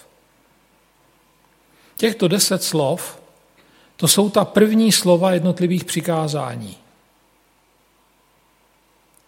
Těchto 1.96 2.28
deset 2.28 2.62
slov, 2.62 3.22
to 3.96 4.08
jsou 4.08 4.30
ta 4.30 4.44
první 4.44 4.92
slova 4.92 5.32
jednotlivých 5.32 5.84
přikázání. 5.84 6.76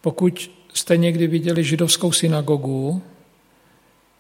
Pokud 0.00 0.50
jste 0.74 0.96
někdy 0.96 1.26
viděli 1.26 1.64
židovskou 1.64 2.12
synagogu, 2.12 3.02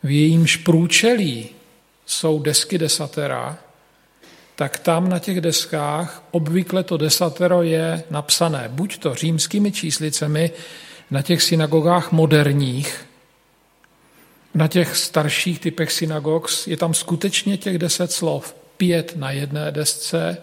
v 0.02 0.10
jejímž 0.10 0.56
průčelí 0.56 1.48
jsou 2.06 2.38
desky 2.38 2.78
desatera, 2.78 3.58
tak 4.56 4.78
tam 4.78 5.08
na 5.08 5.18
těch 5.18 5.40
deskách 5.40 6.22
obvykle 6.30 6.84
to 6.84 6.96
desatero 6.96 7.62
je 7.62 8.02
napsané 8.10 8.68
buď 8.68 8.98
to 8.98 9.14
římskými 9.14 9.72
číslicemi 9.72 10.50
na 11.10 11.22
těch 11.22 11.42
synagogách 11.42 12.12
moderních, 12.12 13.06
na 14.54 14.68
těch 14.68 14.96
starších 14.96 15.60
typech 15.60 15.92
synagog 15.92 16.48
je 16.66 16.76
tam 16.76 16.94
skutečně 16.94 17.56
těch 17.56 17.78
deset 17.78 18.12
slov. 18.12 18.56
Pět 18.76 19.16
na 19.16 19.30
jedné 19.30 19.70
desce, 19.70 20.36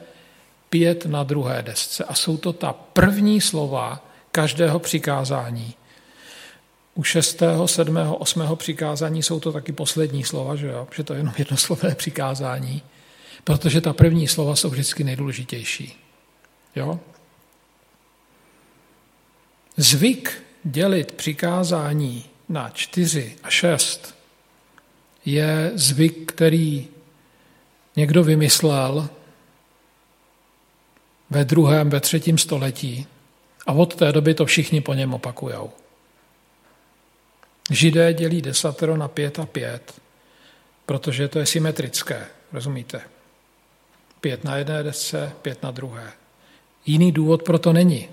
pět 0.69 1.05
na 1.05 1.23
druhé 1.23 1.61
desce. 1.61 2.03
A 2.03 2.13
jsou 2.13 2.37
to 2.37 2.53
ta 2.53 2.73
první 2.73 3.41
slova 3.41 4.05
každého 4.31 4.79
přikázání. 4.79 5.73
U 6.95 7.03
šestého, 7.03 7.67
sedmého, 7.67 8.15
osmého 8.15 8.55
přikázání 8.55 9.23
jsou 9.23 9.39
to 9.39 9.51
taky 9.51 9.71
poslední 9.71 10.23
slova, 10.23 10.55
že, 10.55 10.67
jo? 10.67 10.87
že 10.95 11.03
to 11.03 11.13
je 11.13 11.19
jenom 11.19 11.33
jednoslové 11.37 11.95
přikázání, 11.95 12.81
protože 13.43 13.81
ta 13.81 13.93
první 13.93 14.27
slova 14.27 14.55
jsou 14.55 14.69
vždycky 14.69 15.03
nejdůležitější. 15.03 15.97
Jo? 16.75 16.99
Zvyk 19.77 20.43
dělit 20.63 21.11
přikázání 21.11 22.25
na 22.49 22.69
čtyři 22.69 23.35
a 23.43 23.49
šest 23.49 24.15
je 25.25 25.71
zvyk, 25.75 26.31
který 26.31 26.87
někdo 27.95 28.23
vymyslel 28.23 29.09
ve 31.29 31.45
druhém, 31.45 31.89
ve 31.89 31.99
třetím 31.99 32.37
století 32.37 33.07
a 33.67 33.73
od 33.73 33.95
té 33.95 34.11
doby 34.11 34.33
to 34.33 34.45
všichni 34.45 34.81
po 34.81 34.93
něm 34.93 35.13
opakujou. 35.13 35.71
Židé 37.69 38.13
dělí 38.13 38.41
desatero 38.41 38.97
na 38.97 39.07
pět 39.07 39.39
a 39.39 39.45
pět, 39.45 40.01
protože 40.85 41.27
to 41.27 41.39
je 41.39 41.45
symetrické, 41.45 42.27
rozumíte? 42.53 43.01
Pět 44.21 44.43
na 44.43 44.57
jedné 44.57 44.83
desce, 44.83 45.31
pět 45.41 45.63
na 45.63 45.71
druhé. 45.71 46.11
Jiný 46.85 47.11
důvod 47.11 47.43
pro 47.43 47.59
to 47.59 47.73
není. 47.73 48.09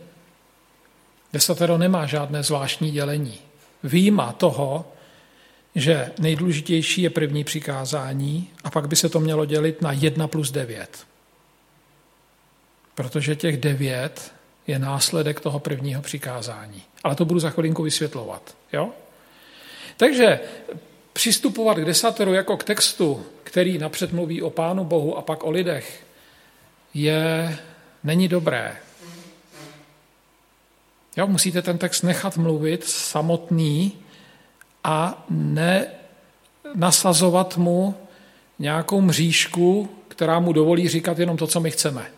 Desatero 1.32 1.78
nemá 1.78 2.06
žádné 2.06 2.42
zvláštní 2.42 2.90
dělení. 2.90 3.38
Výjima 3.82 4.32
toho, 4.32 4.92
že 5.74 6.12
nejdůležitější 6.18 7.02
je 7.02 7.10
první 7.10 7.44
přikázání 7.44 8.50
a 8.64 8.70
pak 8.70 8.88
by 8.88 8.96
se 8.96 9.08
to 9.08 9.20
mělo 9.20 9.44
dělit 9.44 9.82
na 9.82 9.92
1 9.92 10.28
plus 10.28 10.50
9. 10.50 11.06
Protože 12.94 13.36
těch 13.36 13.56
devět 13.56 14.32
je 14.66 14.78
následek 14.78 15.40
toho 15.40 15.58
prvního 15.58 16.02
přikázání. 16.02 16.82
Ale 17.04 17.14
to 17.14 17.24
budu 17.24 17.40
za 17.40 17.50
chvilinku 17.50 17.82
vysvětlovat. 17.82 18.56
Jo? 18.72 18.90
Takže 19.96 20.40
přistupovat 21.18 21.78
k 21.78 21.84
desateru 21.84 22.34
jako 22.34 22.56
k 22.56 22.64
textu, 22.64 23.26
který 23.44 23.78
napřed 23.78 24.12
mluví 24.12 24.42
o 24.42 24.50
Pánu 24.50 24.84
Bohu 24.84 25.18
a 25.18 25.22
pak 25.22 25.44
o 25.44 25.50
lidech, 25.50 26.06
je, 26.94 27.58
není 28.04 28.28
dobré. 28.28 28.76
Jo, 31.16 31.26
musíte 31.26 31.62
ten 31.62 31.78
text 31.78 32.02
nechat 32.02 32.36
mluvit 32.36 32.84
samotný 32.84 33.92
a 34.84 35.26
ne 35.30 35.86
nasazovat 36.74 37.56
mu 37.56 37.94
nějakou 38.58 39.00
mřížku, 39.00 39.88
která 40.08 40.40
mu 40.40 40.52
dovolí 40.52 40.88
říkat 40.88 41.18
jenom 41.18 41.36
to, 41.36 41.46
co 41.46 41.60
my 41.60 41.70
chceme. 41.70 42.10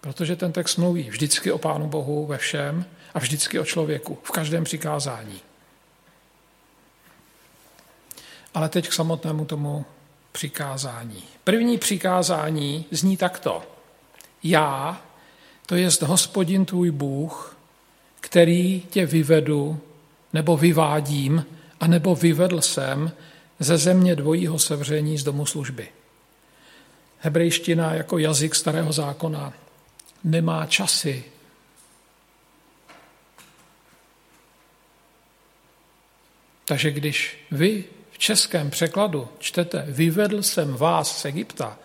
Protože 0.00 0.36
ten 0.36 0.52
text 0.52 0.76
mluví 0.76 1.10
vždycky 1.10 1.52
o 1.52 1.58
Pánu 1.58 1.86
Bohu 1.86 2.26
ve 2.26 2.38
všem 2.38 2.84
a 3.14 3.18
vždycky 3.18 3.58
o 3.58 3.64
člověku, 3.64 4.18
v 4.22 4.30
každém 4.30 4.64
přikázání. 4.64 5.47
Ale 8.58 8.68
teď 8.68 8.88
k 8.88 8.92
samotnému 8.92 9.44
tomu 9.44 9.86
přikázání. 10.32 11.22
První 11.44 11.78
přikázání 11.78 12.84
zní 12.90 13.16
takto. 13.16 13.62
Já, 14.42 15.02
to 15.66 15.76
jest 15.76 16.02
hospodin 16.02 16.64
tvůj 16.64 16.90
Bůh, 16.90 17.56
který 18.20 18.82
tě 18.90 19.06
vyvedu, 19.06 19.80
nebo 20.32 20.56
vyvádím, 20.56 21.46
a 21.80 21.86
nebo 21.86 22.14
vyvedl 22.14 22.60
jsem 22.60 23.12
ze 23.58 23.78
země 23.78 24.16
dvojího 24.16 24.58
sevření 24.58 25.18
z 25.18 25.24
domu 25.24 25.46
služby. 25.46 25.88
Hebrejština 27.18 27.94
jako 27.94 28.18
jazyk 28.18 28.54
starého 28.54 28.92
zákona 28.92 29.52
nemá 30.24 30.66
časy. 30.66 31.24
Takže 36.64 36.90
když 36.90 37.46
vy 37.50 37.84
českém 38.18 38.70
překladu 38.70 39.28
čtete 39.38 39.84
vyvedl 39.88 40.42
jsem 40.42 40.74
vás 40.74 41.20
z 41.20 41.24
Egypta, 41.24 41.78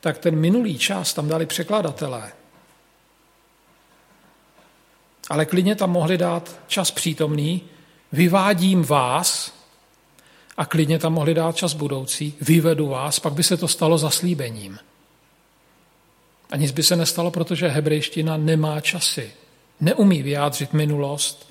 tak 0.00 0.18
ten 0.18 0.36
minulý 0.36 0.78
čas 0.78 1.14
tam 1.14 1.28
dali 1.28 1.46
překladatelé. 1.46 2.32
Ale 5.30 5.46
klidně 5.46 5.76
tam 5.76 5.90
mohli 5.90 6.18
dát 6.18 6.60
čas 6.66 6.90
přítomný, 6.90 7.62
vyvádím 8.12 8.82
vás, 8.84 9.52
a 10.56 10.66
klidně 10.66 10.98
tam 10.98 11.12
mohli 11.12 11.34
dát 11.34 11.56
čas 11.56 11.74
budoucí, 11.74 12.34
vyvedu 12.40 12.88
vás, 12.88 13.20
pak 13.20 13.32
by 13.32 13.42
se 13.42 13.56
to 13.56 13.68
stalo 13.68 13.98
zaslíbením. 13.98 14.78
A 16.50 16.56
nic 16.56 16.72
by 16.72 16.82
se 16.82 16.96
nestalo, 16.96 17.30
protože 17.30 17.68
hebrejština 17.68 18.36
nemá 18.36 18.80
časy. 18.80 19.32
Neumí 19.80 20.22
vyjádřit 20.22 20.72
minulost, 20.72 21.48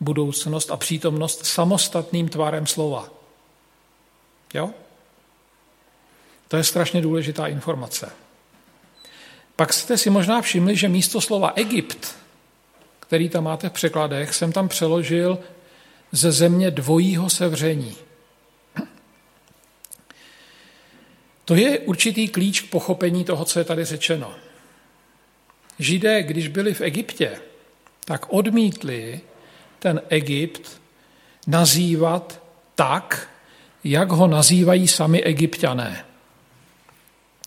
budoucnost 0.00 0.70
a 0.70 0.76
přítomnost 0.76 1.46
samostatným 1.46 2.28
tvarem 2.28 2.66
slova. 2.66 3.17
Jo? 4.54 4.70
To 6.48 6.56
je 6.56 6.64
strašně 6.64 7.00
důležitá 7.00 7.46
informace. 7.46 8.12
Pak 9.56 9.72
jste 9.72 9.98
si 9.98 10.10
možná 10.10 10.42
všimli, 10.42 10.76
že 10.76 10.88
místo 10.88 11.20
slova 11.20 11.52
Egypt, 11.56 12.16
který 13.00 13.28
tam 13.28 13.44
máte 13.44 13.68
v 13.68 13.72
překladech, 13.72 14.34
jsem 14.34 14.52
tam 14.52 14.68
přeložil 14.68 15.38
ze 16.12 16.32
země 16.32 16.70
dvojího 16.70 17.30
sevření. 17.30 17.96
To 21.44 21.54
je 21.54 21.78
určitý 21.78 22.28
klíč 22.28 22.60
k 22.60 22.70
pochopení 22.70 23.24
toho, 23.24 23.44
co 23.44 23.58
je 23.58 23.64
tady 23.64 23.84
řečeno. 23.84 24.34
Židé, 25.78 26.22
když 26.22 26.48
byli 26.48 26.74
v 26.74 26.80
Egyptě, 26.80 27.40
tak 28.04 28.32
odmítli 28.32 29.20
ten 29.78 30.02
Egypt 30.08 30.80
nazývat 31.46 32.42
tak, 32.74 33.30
jak 33.84 34.12
ho 34.12 34.26
nazývají 34.26 34.88
sami 34.88 35.22
egyptiané. 35.22 36.04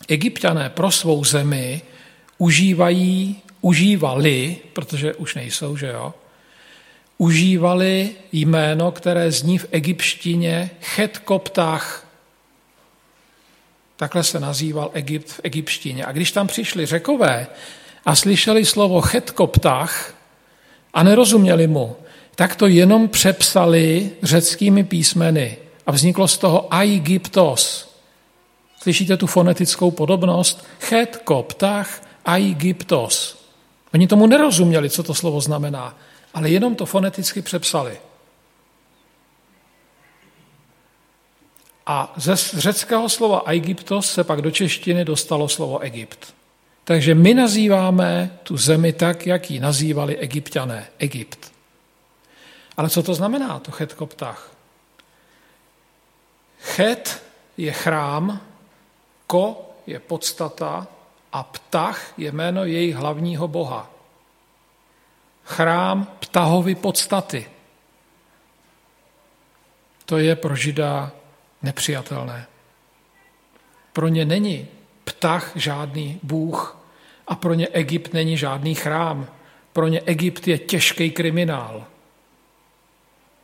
Egyptiané 0.08 0.70
pro 0.70 0.90
svou 0.90 1.24
zemi 1.24 1.82
užívají, 2.38 3.36
užívali, 3.60 4.56
protože 4.72 5.14
už 5.14 5.34
nejsou, 5.34 5.76
že 5.76 5.86
jo, 5.86 6.14
užívali 7.18 8.10
jméno, 8.32 8.92
které 8.92 9.32
zní 9.32 9.58
v 9.58 9.66
egyptštině 9.70 10.70
Chet 10.80 11.18
Koptach. 11.18 12.06
Takhle 13.96 14.24
se 14.24 14.40
nazýval 14.40 14.90
Egypt 14.92 15.28
v 15.28 15.40
egyptštině. 15.42 16.04
A 16.04 16.12
když 16.12 16.32
tam 16.32 16.46
přišli 16.46 16.86
řekové 16.86 17.46
a 18.04 18.16
slyšeli 18.16 18.64
slovo 18.64 19.00
Chet 19.00 19.30
Koptach 19.30 20.14
a 20.94 21.02
nerozuměli 21.02 21.66
mu, 21.66 21.96
tak 22.34 22.56
to 22.56 22.66
jenom 22.66 23.08
přepsali 23.08 24.10
řeckými 24.22 24.84
písmeny 24.84 25.56
a 25.86 25.92
vzniklo 25.92 26.28
z 26.28 26.38
toho 26.38 26.74
Aegyptos. 26.74 27.92
Slyšíte 28.82 29.16
tu 29.16 29.26
fonetickou 29.26 29.90
podobnost? 29.90 30.66
Chet, 30.80 31.16
koptach, 31.16 32.02
Aegyptos. 32.24 33.44
Oni 33.94 34.06
tomu 34.06 34.26
nerozuměli, 34.26 34.90
co 34.90 35.02
to 35.02 35.14
slovo 35.14 35.40
znamená, 35.40 35.96
ale 36.34 36.50
jenom 36.50 36.74
to 36.74 36.86
foneticky 36.86 37.42
přepsali. 37.42 37.98
A 41.86 42.12
ze 42.16 42.36
řeckého 42.36 43.08
slova 43.08 43.42
Egyptos 43.46 44.12
se 44.12 44.24
pak 44.24 44.42
do 44.42 44.50
češtiny 44.50 45.04
dostalo 45.04 45.48
slovo 45.48 45.78
Egypt. 45.78 46.34
Takže 46.84 47.14
my 47.14 47.34
nazýváme 47.34 48.38
tu 48.42 48.56
zemi 48.56 48.92
tak, 48.92 49.26
jak 49.26 49.50
ji 49.50 49.60
nazývali 49.60 50.16
egyptiané, 50.16 50.88
Egypt. 50.98 51.52
Ale 52.76 52.90
co 52.90 53.02
to 53.02 53.14
znamená, 53.14 53.58
to 53.58 53.70
chet 53.70 53.94
koptach? 53.94 54.51
Chet 56.62 57.22
je 57.56 57.72
chrám, 57.72 58.40
ko 59.26 59.74
je 59.86 59.98
podstata 59.98 60.86
a 61.32 61.42
ptach 61.42 62.14
je 62.18 62.32
jméno 62.32 62.64
jejich 62.64 62.94
hlavního 62.94 63.48
boha. 63.48 63.90
Chrám 65.44 66.06
ptahovy 66.20 66.74
podstaty. 66.74 67.50
To 70.04 70.18
je 70.18 70.36
pro 70.36 70.56
žida 70.56 71.12
nepřijatelné. 71.62 72.46
Pro 73.92 74.08
ně 74.08 74.24
není 74.24 74.68
ptach 75.04 75.52
žádný 75.54 76.20
bůh 76.22 76.78
a 77.26 77.34
pro 77.34 77.54
ně 77.54 77.68
Egypt 77.68 78.12
není 78.12 78.36
žádný 78.36 78.74
chrám. 78.74 79.26
Pro 79.72 79.88
ně 79.88 80.00
Egypt 80.00 80.48
je 80.48 80.58
těžký 80.58 81.10
kriminál, 81.10 81.84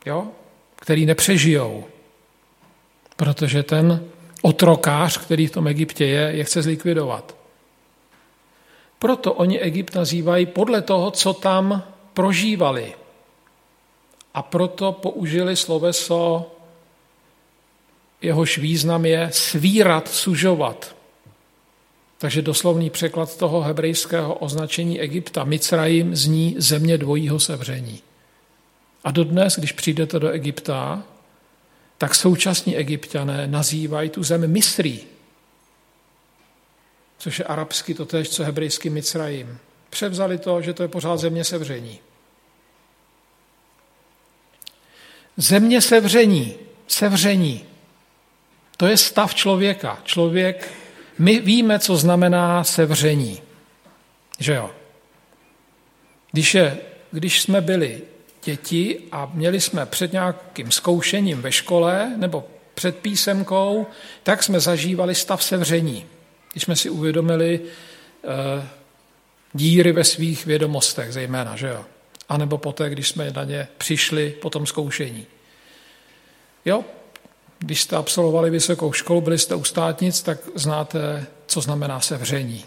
jo? 0.05 0.27
který 0.75 1.05
nepřežijou 1.05 1.87
protože 3.19 3.63
ten 3.63 4.03
otrokář, 4.41 5.17
který 5.17 5.47
v 5.47 5.51
tom 5.51 5.67
Egyptě 5.67 6.05
je, 6.05 6.31
je 6.31 6.43
chce 6.43 6.61
zlikvidovat. 6.61 7.35
Proto 8.99 9.33
oni 9.33 9.59
Egypt 9.59 9.95
nazývají 9.95 10.45
podle 10.45 10.81
toho, 10.81 11.11
co 11.11 11.33
tam 11.33 11.83
prožívali. 12.13 12.93
A 14.33 14.41
proto 14.41 14.91
použili 14.91 15.55
sloveso, 15.55 16.51
jehož 18.21 18.57
význam 18.57 19.05
je 19.05 19.29
svírat, 19.33 20.07
sužovat. 20.07 20.95
Takže 22.17 22.41
doslovný 22.41 22.89
překlad 22.89 23.37
toho 23.37 23.61
hebrejského 23.61 24.33
označení 24.33 24.99
Egypta, 24.99 25.43
Micrajim, 25.43 26.15
zní 26.15 26.55
země 26.57 26.97
dvojího 26.97 27.39
sevření. 27.39 27.99
A 29.03 29.11
dodnes, 29.11 29.57
když 29.57 29.71
přijdete 29.71 30.19
do 30.19 30.29
Egypta, 30.29 31.03
tak 31.99 32.15
současní 32.15 32.77
egyptiané 32.77 33.47
nazývají 33.47 34.09
tu 34.09 34.23
zemi 34.23 34.47
Misrí, 34.47 35.03
což 37.17 37.39
je 37.39 37.45
arabsky 37.45 37.93
totéž, 37.93 38.29
co 38.29 38.43
hebrejsky 38.43 38.89
Micrajim. 38.89 39.59
Převzali 39.89 40.37
to, 40.37 40.61
že 40.61 40.73
to 40.73 40.83
je 40.83 40.87
pořád 40.87 41.17
země 41.17 41.43
sevření. 41.43 41.99
Země 45.37 45.81
sevření, 45.81 46.55
sevření, 46.87 47.65
to 48.77 48.87
je 48.87 48.97
stav 48.97 49.35
člověka. 49.35 49.99
Člověk, 50.03 50.73
my 51.17 51.39
víme, 51.39 51.79
co 51.79 51.97
znamená 51.97 52.63
sevření. 52.63 53.41
Že 54.39 54.53
jo? 54.53 54.71
Když, 56.31 56.55
je, 56.55 56.77
když 57.11 57.41
jsme 57.41 57.61
byli 57.61 58.01
děti 58.43 58.99
a 59.11 59.31
měli 59.33 59.61
jsme 59.61 59.85
před 59.85 60.13
nějakým 60.13 60.71
zkoušením 60.71 61.41
ve 61.41 61.51
škole 61.51 62.13
nebo 62.17 62.43
před 62.73 62.97
písemkou, 62.97 63.87
tak 64.23 64.43
jsme 64.43 64.59
zažívali 64.59 65.15
stav 65.15 65.43
sevření, 65.43 66.05
když 66.51 66.63
jsme 66.63 66.75
si 66.75 66.89
uvědomili 66.89 67.59
eh, 68.23 68.67
díry 69.53 69.91
ve 69.91 70.03
svých 70.03 70.45
vědomostech 70.45 71.13
zejména, 71.13 71.55
že 71.55 71.67
jo? 71.67 71.85
A 72.29 72.37
nebo 72.37 72.57
poté, 72.57 72.89
když 72.89 73.09
jsme 73.09 73.31
na 73.31 73.43
ně 73.43 73.67
přišli 73.77 74.29
po 74.29 74.49
tom 74.49 74.65
zkoušení. 74.65 75.25
Jo, 76.65 76.85
když 77.59 77.81
jste 77.81 77.95
absolvovali 77.95 78.49
vysokou 78.49 78.93
školu, 78.93 79.21
byli 79.21 79.39
jste 79.39 79.55
u 79.55 79.63
státnic, 79.63 80.21
tak 80.21 80.37
znáte, 80.55 81.25
co 81.47 81.61
znamená 81.61 81.99
sevření. 81.99 82.65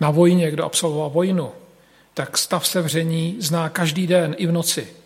Na 0.00 0.10
vojně, 0.10 0.50
kdo 0.50 0.64
absolvoval 0.64 1.10
vojnu, 1.10 1.52
tak 2.14 2.38
stav 2.38 2.66
sevření 2.66 3.36
zná 3.40 3.68
každý 3.68 4.06
den 4.06 4.34
i 4.38 4.46
v 4.46 4.52
noci 4.52 5.01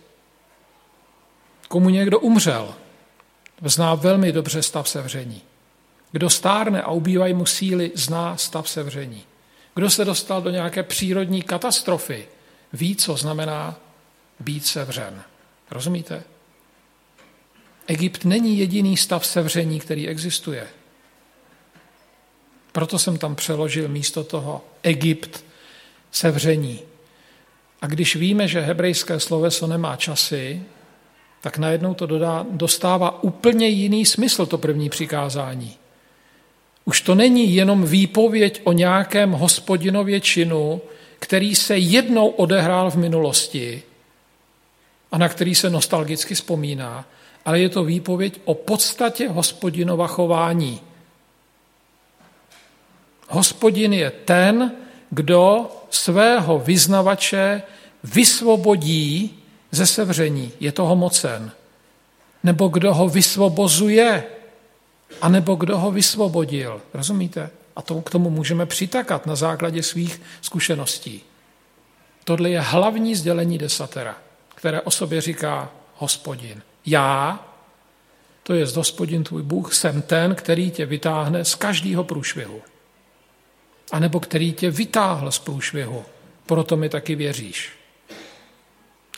komu 1.68 1.90
někdo 1.90 2.20
umřel, 2.20 2.74
zná 3.64 3.94
velmi 3.94 4.32
dobře 4.32 4.62
stav 4.62 4.88
sevření. 4.88 5.42
Kdo 6.12 6.30
stárne 6.30 6.82
a 6.82 6.90
ubývají 6.90 7.34
mu 7.34 7.46
síly, 7.46 7.90
zná 7.94 8.36
stav 8.36 8.68
sevření. 8.68 9.24
Kdo 9.74 9.90
se 9.90 10.04
dostal 10.04 10.42
do 10.42 10.50
nějaké 10.50 10.82
přírodní 10.82 11.42
katastrofy, 11.42 12.28
ví, 12.72 12.96
co 12.96 13.16
znamená 13.16 13.76
být 14.40 14.66
sevřen. 14.66 15.22
Rozumíte? 15.70 16.22
Egypt 17.86 18.24
není 18.24 18.58
jediný 18.58 18.96
stav 18.96 19.26
sevření, 19.26 19.80
který 19.80 20.08
existuje. 20.08 20.66
Proto 22.72 22.98
jsem 22.98 23.18
tam 23.18 23.34
přeložil 23.34 23.88
místo 23.88 24.24
toho 24.24 24.64
Egypt 24.82 25.44
sevření. 26.10 26.80
A 27.82 27.86
když 27.86 28.16
víme, 28.16 28.48
že 28.48 28.60
hebrejské 28.60 29.20
sloveso 29.20 29.66
nemá 29.66 29.96
časy, 29.96 30.62
tak 31.46 31.58
najednou 31.58 31.94
to 31.94 32.06
dodá, 32.06 32.46
dostává 32.50 33.22
úplně 33.22 33.68
jiný 33.68 34.06
smysl, 34.06 34.46
to 34.46 34.58
první 34.58 34.90
přikázání. 34.90 35.76
Už 36.84 37.00
to 37.00 37.14
není 37.14 37.54
jenom 37.54 37.86
výpověď 37.86 38.60
o 38.64 38.72
nějakém 38.72 39.32
hospodinově 39.32 40.20
činu, 40.20 40.80
který 41.18 41.54
se 41.54 41.78
jednou 41.78 42.28
odehrál 42.28 42.90
v 42.90 42.96
minulosti 42.96 43.82
a 45.12 45.18
na 45.18 45.28
který 45.28 45.54
se 45.54 45.70
nostalgicky 45.70 46.34
vzpomíná, 46.34 47.06
ale 47.44 47.60
je 47.60 47.68
to 47.68 47.84
výpověď 47.84 48.40
o 48.44 48.54
podstatě 48.54 49.28
hospodinova 49.28 50.06
chování. 50.06 50.80
Hospodin 53.28 53.92
je 53.92 54.10
ten, 54.10 54.72
kdo 55.10 55.70
svého 55.90 56.58
vyznavače 56.58 57.62
vysvobodí 58.04 59.38
ze 59.70 59.86
sevření. 59.86 60.52
Je 60.60 60.72
toho 60.72 60.96
mocen. 60.96 61.52
Nebo 62.42 62.68
kdo 62.68 62.94
ho 62.94 63.08
vysvobozuje, 63.08 64.24
anebo 65.22 65.54
kdo 65.54 65.78
ho 65.78 65.90
vysvobodil. 65.90 66.82
Rozumíte? 66.94 67.50
A 67.76 67.82
to, 67.82 68.02
k 68.02 68.10
tomu 68.10 68.30
můžeme 68.30 68.66
přitakat 68.66 69.26
na 69.26 69.36
základě 69.36 69.82
svých 69.82 70.20
zkušeností. 70.40 71.22
Tohle 72.24 72.50
je 72.50 72.60
hlavní 72.60 73.14
sdělení 73.14 73.58
desatera, 73.58 74.16
které 74.54 74.80
o 74.80 74.90
sobě 74.90 75.20
říká 75.20 75.70
hospodin. 75.96 76.62
Já, 76.86 77.44
to 78.42 78.54
je 78.54 78.66
hospodin 78.66 79.24
tvůj 79.24 79.42
Bůh, 79.42 79.74
jsem 79.74 80.02
ten, 80.02 80.34
který 80.34 80.70
tě 80.70 80.86
vytáhne 80.86 81.44
z 81.44 81.54
každého 81.54 82.04
průšvihu. 82.04 82.62
A 83.92 83.98
nebo 83.98 84.20
který 84.20 84.52
tě 84.52 84.70
vytáhl 84.70 85.32
z 85.32 85.38
průšvihu, 85.38 86.04
proto 86.46 86.76
mi 86.76 86.88
taky 86.88 87.14
věříš. 87.14 87.72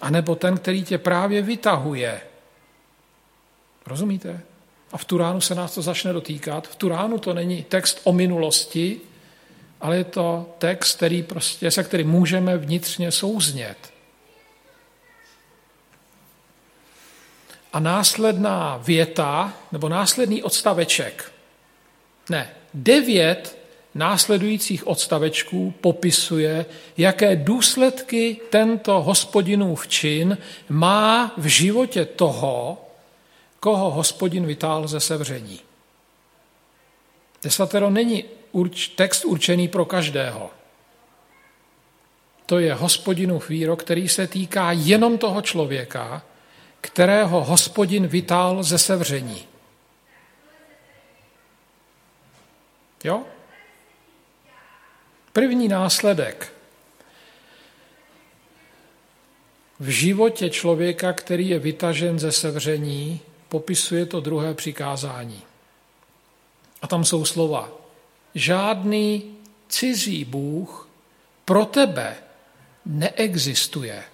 A 0.01 0.11
nebo 0.11 0.37
ten, 0.37 0.59
který 0.59 0.85
tě 0.85 0.99
právě 0.99 1.43
vytahuje. 1.43 2.21
Rozumíte? 3.87 4.41
A 4.93 4.99
v 4.99 5.05
Turánu 5.05 5.41
se 5.41 5.55
nás 5.55 5.75
to 5.75 5.83
začne 5.83 6.13
dotýkat. 6.13 6.69
V 6.69 6.77
Turánu 6.77 7.19
to 7.19 7.35
není 7.35 7.63
text 7.63 8.01
o 8.05 8.13
minulosti, 8.13 9.01
ale 9.81 9.97
je 9.97 10.05
to 10.05 10.55
text, 10.59 10.97
který 10.97 11.23
prostě, 11.23 11.71
se 11.71 11.85
kterým 11.85 12.11
můžeme 12.11 12.59
vnitřně 12.59 13.13
souznět. 13.13 13.93
A 17.73 17.81
následná 17.81 18.77
věta, 18.77 19.53
nebo 19.73 19.89
následný 19.89 20.43
odstaveček, 20.43 21.33
ne, 22.31 22.51
devět 22.75 23.58
následujících 23.94 24.87
odstavečků 24.87 25.74
popisuje, 25.81 26.66
jaké 26.96 27.37
důsledky 27.37 28.40
tento 28.51 29.03
hospodinův 29.03 29.88
čin 29.88 30.38
má 30.68 31.33
v 31.37 31.46
životě 31.46 32.05
toho, 32.05 32.85
koho 33.61 33.90
hospodin 33.90 34.46
vytáhl 34.46 34.88
ze 34.88 35.01
sevření. 35.01 35.61
Desatero 37.42 37.90
není 37.90 38.24
urč, 38.53 38.88
text 38.88 39.24
určený 39.24 39.68
pro 39.68 39.85
každého. 39.85 40.51
To 42.46 42.59
je 42.59 42.74
hospodinův 42.74 43.48
výrok, 43.48 43.83
který 43.83 44.09
se 44.09 44.27
týká 44.27 44.72
jenom 44.72 45.18
toho 45.18 45.42
člověka, 45.42 46.22
kterého 46.81 47.44
hospodin 47.44 48.07
vytál 48.07 48.62
ze 48.62 48.79
sevření. 48.79 49.44
Jo? 53.05 53.22
První 55.33 55.69
následek 55.69 56.53
v 59.81 59.88
životě 59.88 60.51
člověka, 60.51 61.12
který 61.12 61.49
je 61.49 61.59
vytažen 61.59 62.19
ze 62.19 62.33
sevření, 62.33 63.21
popisuje 63.49 64.07
to 64.07 64.21
druhé 64.21 64.55
přikázání. 64.55 65.43
A 66.83 66.87
tam 66.87 67.05
jsou 67.05 67.25
slova. 67.25 67.71
Žádný 68.35 69.23
cizí 69.69 70.25
Bůh 70.25 70.88
pro 71.45 71.64
tebe 71.64 72.17
neexistuje. 72.87 74.05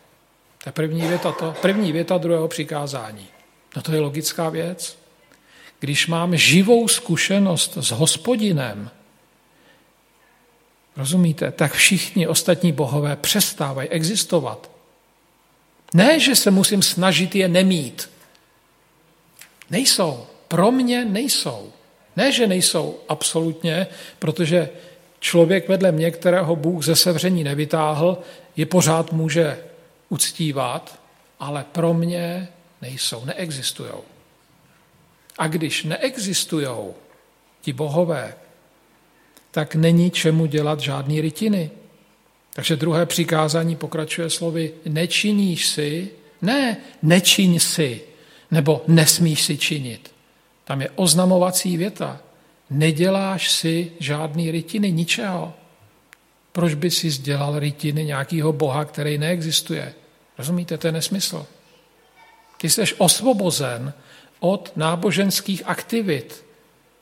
To 0.62 0.68
je 0.68 0.72
první 0.72 1.09
věta, 1.09 1.33
to, 1.33 1.55
první 1.62 1.92
věta 1.92 2.18
druhého 2.18 2.48
přikázání. 2.48 3.29
No 3.77 3.83
to 3.83 3.92
je 3.92 4.00
logická 4.00 4.48
věc. 4.48 4.98
Když 5.81 6.07
mám 6.07 6.37
živou 6.37 6.88
zkušenost 6.88 7.77
s 7.81 7.90
hospodinem, 7.90 8.90
rozumíte, 10.96 11.50
tak 11.50 11.72
všichni 11.72 12.26
ostatní 12.26 12.72
bohové 12.72 13.16
přestávají 13.16 13.88
existovat. 13.88 14.70
Ne, 15.94 16.20
že 16.20 16.37
se 16.37 16.50
musím 16.50 16.83
snažit 16.83 17.35
je 17.35 17.48
nemít. 17.48 18.11
Nejsou. 19.70 20.26
Pro 20.48 20.70
mě 20.70 21.04
nejsou. 21.04 21.72
Ne, 22.16 22.33
že 22.33 22.46
nejsou 22.46 22.98
absolutně, 23.09 23.87
protože 24.18 24.68
člověk 25.20 25.68
vedle 25.68 25.92
mě, 25.92 26.11
kterého 26.11 26.57
Bůh 26.57 26.85
ze 26.85 26.96
sevření 26.96 27.44
nevytáhl, 27.44 28.18
je 28.57 28.66
pořád 28.66 29.12
může 29.12 29.59
uctívat, 30.09 31.00
ale 31.40 31.64
pro 31.72 31.94
mě 31.94 32.48
nejsou, 32.83 33.24
neexistují. 33.24 33.92
A 35.38 35.46
když 35.46 35.85
neexistují 35.85 36.68
ti 37.62 37.72
bohové, 37.72 38.35
tak 39.54 39.74
není 39.74 40.10
čemu 40.10 40.46
dělat 40.46 40.80
žádný 40.80 41.20
rytiny. 41.20 41.70
Takže 42.54 42.76
druhé 42.76 43.06
přikázání 43.06 43.76
pokračuje 43.76 44.30
slovy 44.30 44.72
nečiníš 44.86 45.66
si, 45.66 46.10
ne 46.42 46.76
nečiň 47.02 47.58
si, 47.58 48.00
nebo 48.50 48.82
nesmíš 48.88 49.42
si 49.42 49.58
činit. 49.58 50.10
Tam 50.64 50.80
je 50.80 50.90
oznamovací 50.94 51.76
věta. 51.76 52.20
Neděláš 52.70 53.50
si 53.50 53.92
žádný 53.98 54.50
rytiny, 54.50 54.92
ničeho. 54.92 55.52
Proč 56.52 56.74
by 56.74 56.90
si 56.90 57.08
dělal 57.10 57.58
rytiny 57.58 58.04
nějakého 58.04 58.52
boha, 58.52 58.84
který 58.84 59.18
neexistuje? 59.18 59.94
Rozumíte, 60.38 60.78
to 60.78 60.86
je 60.86 60.92
nesmysl. 60.92 61.46
Ty 62.58 62.70
jsi 62.70 62.82
osvobozen 62.98 63.92
od 64.40 64.72
náboženských 64.76 65.62
aktivit, 65.66 66.43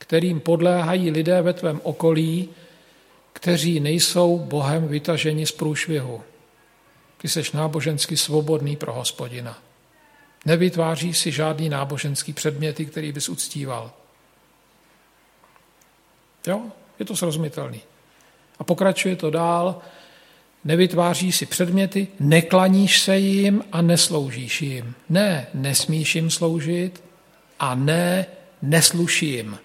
kterým 0.03 0.39
podléhají 0.39 1.11
lidé 1.11 1.41
ve 1.41 1.53
tvém 1.53 1.81
okolí, 1.83 2.49
kteří 3.33 3.79
nejsou 3.79 4.39
Bohem 4.39 4.87
vytaženi 4.87 5.45
z 5.45 5.51
průšvihu. 5.51 6.21
Ty 7.17 7.29
jsi 7.29 7.43
nábožensky 7.53 8.17
svobodný 8.17 8.75
pro 8.75 8.93
hospodina. 8.93 9.57
Nevytváří 10.45 11.13
si 11.13 11.31
žádný 11.31 11.69
náboženský 11.69 12.33
předměty, 12.33 12.85
který 12.85 13.11
bys 13.11 13.29
uctíval. 13.29 13.91
Jo, 16.47 16.61
je 16.99 17.05
to 17.05 17.15
srozumitelný. 17.15 17.81
A 18.59 18.63
pokračuje 18.63 19.15
to 19.15 19.29
dál. 19.29 19.81
Nevytváří 20.63 21.31
si 21.31 21.45
předměty, 21.45 22.07
neklaníš 22.19 23.01
se 23.01 23.17
jim 23.17 23.63
a 23.71 23.81
nesloužíš 23.81 24.61
jim. 24.61 24.95
Ne, 25.09 25.47
nesmíš 25.53 26.15
jim 26.15 26.29
sloužit 26.29 27.03
a 27.59 27.75
ne, 27.75 28.25
nesluší 28.61 29.29
jim. 29.29 29.59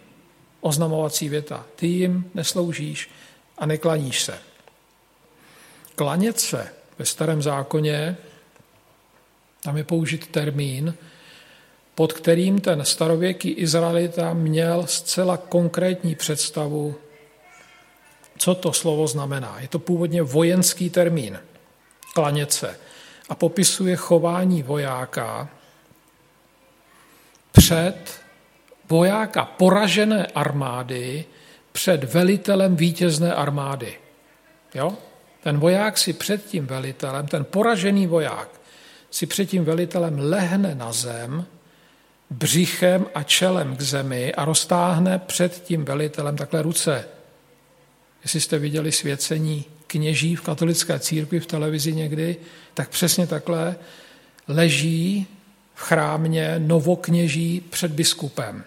Oznamovací 0.61 1.29
věta. 1.29 1.67
Ty 1.77 1.87
jim 1.87 2.31
nesloužíš 2.35 3.11
a 3.59 3.67
neklaníš 3.67 4.23
se. 4.23 4.39
Klanět 5.95 6.41
se 6.41 6.69
ve 6.99 7.05
starém 7.05 7.43
zákoně 7.43 8.17
tam 9.63 9.77
je 9.77 9.85
použit 9.85 10.27
termín, 10.27 10.95
pod 11.95 12.13
kterým 12.13 12.61
ten 12.61 12.85
starověký 12.85 13.51
Izraelita 13.51 14.35
měl 14.35 14.87
zcela 14.87 15.37
konkrétní 15.37 16.15
představu, 16.15 16.95
co 18.39 18.55
to 18.55 18.73
slovo 18.73 19.07
znamená. 19.07 19.61
Je 19.61 19.69
to 19.69 19.79
původně 19.79 20.23
vojenský 20.23 20.91
termín, 20.91 21.41
klanět 22.15 22.53
se, 22.53 22.79
a 23.29 23.35
popisuje 23.35 23.97
chování 23.97 24.63
vojáka 24.63 25.49
před 27.53 28.21
vojáka 28.89 29.45
poražené 29.45 30.27
armády 30.27 31.25
před 31.73 32.05
velitelem 32.05 32.77
vítězné 32.77 33.35
armády. 33.35 33.95
Jo? 34.75 34.95
Ten 35.43 35.59
voják 35.59 35.99
si 35.99 36.13
před 36.13 36.47
tím 36.47 36.67
velitelem, 36.67 37.27
ten 37.27 37.45
poražený 37.45 38.07
voják, 38.07 38.49
si 39.11 39.27
před 39.27 39.47
tím 39.47 39.65
velitelem 39.65 40.19
lehne 40.19 40.75
na 40.75 40.93
zem, 40.93 41.47
břichem 42.31 43.07
a 43.15 43.23
čelem 43.23 43.77
k 43.77 43.81
zemi 43.81 44.35
a 44.35 44.45
roztáhne 44.45 45.19
před 45.19 45.63
tím 45.65 45.85
velitelem 45.85 46.37
takhle 46.37 46.63
ruce. 46.63 47.05
Jestli 48.23 48.41
jste 48.41 48.59
viděli 48.59 48.93
svěcení 48.93 49.65
kněží 49.87 50.37
v 50.37 50.41
katolické 50.41 50.99
církvi 50.99 51.41
v 51.41 51.47
televizi 51.47 51.93
někdy, 51.93 52.37
tak 52.75 52.89
přesně 52.89 53.27
takhle 53.27 53.77
leží 54.49 55.27
v 55.75 55.81
chrámě 55.81 56.55
novokněží 56.59 57.61
před 57.71 57.93
biskupem. 57.93 58.65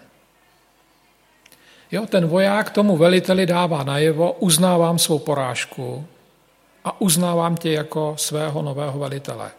Jo, 1.92 2.06
ten 2.06 2.26
voják 2.26 2.70
tomu 2.70 2.96
veliteli 2.96 3.46
dává 3.46 3.84
najevo, 3.84 4.32
uznávám 4.32 4.98
svou 4.98 5.18
porážku 5.18 6.06
a 6.84 7.00
uznávám 7.00 7.56
tě 7.56 7.70
jako 7.72 8.14
svého 8.18 8.62
nového 8.62 8.98
velitele. 8.98 9.50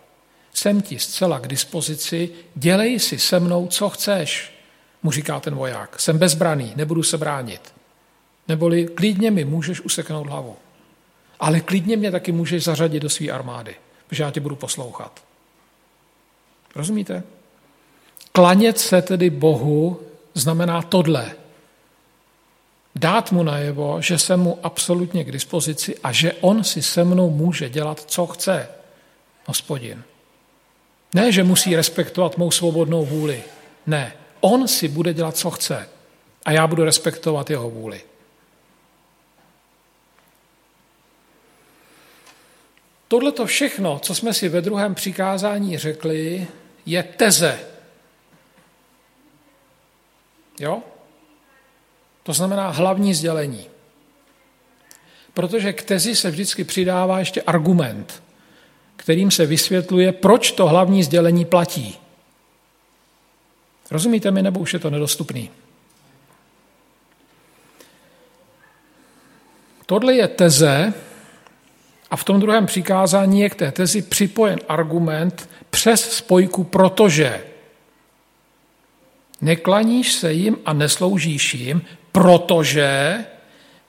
Jsem 0.53 0.81
ti 0.81 0.99
zcela 0.99 1.39
k 1.39 1.47
dispozici, 1.47 2.29
dělej 2.55 2.99
si 2.99 3.19
se 3.19 3.39
mnou, 3.39 3.67
co 3.67 3.89
chceš, 3.89 4.53
mu 5.03 5.11
říká 5.11 5.39
ten 5.39 5.55
voják. 5.55 5.99
Jsem 5.99 6.17
bezbraný, 6.17 6.73
nebudu 6.75 7.03
se 7.03 7.17
bránit. 7.17 7.73
Neboli 8.47 8.85
klidně 8.85 9.31
mi 9.31 9.45
můžeš 9.45 9.81
useknout 9.81 10.27
hlavu. 10.27 10.55
Ale 11.39 11.59
klidně 11.59 11.97
mě 11.97 12.11
taky 12.11 12.31
můžeš 12.31 12.63
zařadit 12.63 12.99
do 12.99 13.09
své 13.09 13.29
armády, 13.29 13.75
protože 14.07 14.23
já 14.23 14.31
tě 14.31 14.39
budu 14.39 14.55
poslouchat. 14.55 15.23
Rozumíte? 16.75 17.23
Klanět 18.31 18.79
se 18.79 19.01
tedy 19.01 19.29
Bohu 19.29 19.99
znamená 20.33 20.81
tohle. 20.81 21.42
Dát 22.95 23.31
mu 23.31 23.43
najevo, 23.43 24.01
že 24.01 24.17
jsem 24.17 24.39
mu 24.39 24.59
absolutně 24.63 25.23
k 25.23 25.31
dispozici 25.31 25.97
a 26.03 26.11
že 26.11 26.33
on 26.33 26.63
si 26.63 26.81
se 26.81 27.03
mnou 27.03 27.29
může 27.29 27.69
dělat, 27.69 27.99
co 27.99 28.27
chce, 28.27 28.69
hospodin. 29.45 30.03
Ne, 31.13 31.31
že 31.31 31.43
musí 31.43 31.75
respektovat 31.75 32.37
mou 32.37 32.51
svobodnou 32.51 33.05
vůli. 33.05 33.43
Ne, 33.85 34.13
on 34.41 34.67
si 34.67 34.87
bude 34.87 35.13
dělat, 35.13 35.37
co 35.37 35.51
chce 35.51 35.89
a 36.45 36.51
já 36.51 36.67
budu 36.67 36.83
respektovat 36.83 37.49
jeho 37.49 37.69
vůli. 37.69 38.01
Tohle 43.07 43.31
to 43.31 43.45
všechno, 43.45 43.99
co 43.99 44.15
jsme 44.15 44.33
si 44.33 44.49
ve 44.49 44.61
druhém 44.61 44.95
přikázání 44.95 45.77
řekli, 45.77 46.47
je 46.85 47.03
teze. 47.03 47.59
Jo? 50.59 50.81
To 52.23 52.33
znamená 52.33 52.69
hlavní 52.69 53.13
sdělení. 53.13 53.65
Protože 55.33 55.73
k 55.73 55.83
tezi 55.83 56.15
se 56.15 56.31
vždycky 56.31 56.63
přidává 56.63 57.19
ještě 57.19 57.41
argument, 57.41 58.23
kterým 58.95 59.31
se 59.31 59.45
vysvětluje, 59.45 60.11
proč 60.11 60.51
to 60.51 60.67
hlavní 60.67 61.03
sdělení 61.03 61.45
platí. 61.45 61.97
Rozumíte 63.91 64.31
mi, 64.31 64.41
nebo 64.41 64.59
už 64.59 64.73
je 64.73 64.79
to 64.79 64.89
nedostupný? 64.89 65.49
Tohle 69.85 70.15
je 70.15 70.27
teze, 70.27 70.93
a 72.13 72.15
v 72.15 72.23
tom 72.23 72.39
druhém 72.39 72.65
přikázání 72.65 73.41
je 73.41 73.49
k 73.49 73.55
té 73.55 73.71
tezi 73.71 74.01
připojen 74.01 74.59
argument 74.69 75.49
přes 75.69 76.11
spojku 76.11 76.63
protože. 76.63 77.43
Neklaníš 79.41 80.13
se 80.13 80.33
jim 80.33 80.57
a 80.65 80.73
nesloužíš 80.73 81.53
jim, 81.53 81.81
protože 82.13 83.17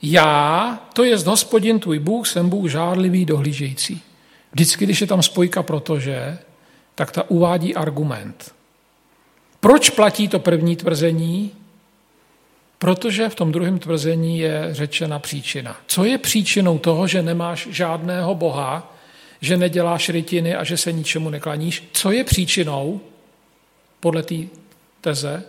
já, 0.02 0.78
to 0.92 1.04
je 1.04 1.16
hospodin 1.16 1.80
tvůj 1.80 1.98
Bůh, 1.98 2.28
jsem 2.28 2.48
Bůh 2.48 2.70
žádlivý, 2.70 3.24
dohlížející. 3.24 4.02
Vždycky, 4.52 4.84
když 4.84 5.00
je 5.00 5.06
tam 5.06 5.22
spojka 5.22 5.62
protože, 5.62 6.38
tak 6.94 7.12
ta 7.12 7.30
uvádí 7.30 7.74
argument. 7.74 8.54
Proč 9.60 9.90
platí 9.90 10.28
to 10.28 10.38
první 10.38 10.76
tvrzení? 10.76 11.50
Protože 12.78 13.28
v 13.28 13.34
tom 13.34 13.52
druhém 13.52 13.78
tvrzení 13.78 14.38
je 14.38 14.68
řečena 14.70 15.18
příčina. 15.18 15.76
Co 15.86 16.04
je 16.04 16.18
příčinou 16.18 16.78
toho, 16.78 17.06
že 17.06 17.22
nemáš 17.22 17.68
žádného 17.70 18.34
boha, 18.34 18.94
že 19.40 19.56
neděláš 19.56 20.08
rytiny 20.08 20.54
a 20.54 20.64
že 20.64 20.76
se 20.76 20.92
ničemu 20.92 21.30
neklaníš? 21.30 21.88
Co 21.92 22.10
je 22.10 22.24
příčinou 22.24 23.00
podle 24.00 24.22
té 24.22 24.34
teze, 25.00 25.42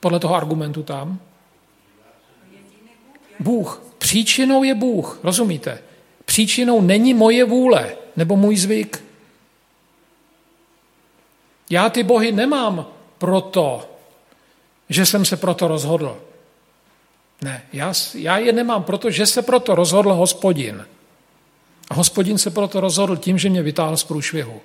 podle 0.00 0.18
toho 0.18 0.34
argumentu 0.34 0.82
tam? 0.82 1.18
Bůh. 3.40 3.82
Příčinou 3.98 4.62
je 4.62 4.74
Bůh, 4.74 5.20
rozumíte? 5.22 5.78
Příčinou 6.24 6.80
není 6.80 7.14
moje 7.14 7.44
vůle 7.44 7.96
nebo 8.16 8.36
můj 8.36 8.56
zvyk. 8.56 9.04
Já 11.70 11.90
ty 11.90 12.02
bohy 12.02 12.32
nemám 12.32 12.86
proto, 13.18 13.90
že 14.88 15.06
jsem 15.06 15.24
se 15.24 15.36
proto 15.36 15.68
rozhodl. 15.68 16.18
Ne, 17.42 17.62
já, 17.72 17.92
já 18.14 18.38
je 18.38 18.52
nemám, 18.52 18.84
protože 18.84 19.26
se 19.26 19.42
proto 19.42 19.74
rozhodl 19.74 20.12
hospodin. 20.12 20.86
A 21.90 21.94
hospodin 21.94 22.38
se 22.38 22.50
proto 22.50 22.80
rozhodl 22.80 23.16
tím, 23.16 23.38
že 23.38 23.50
mě 23.50 23.62
vytáhl 23.62 23.96
z 23.96 24.04
průšvihu. 24.04 24.60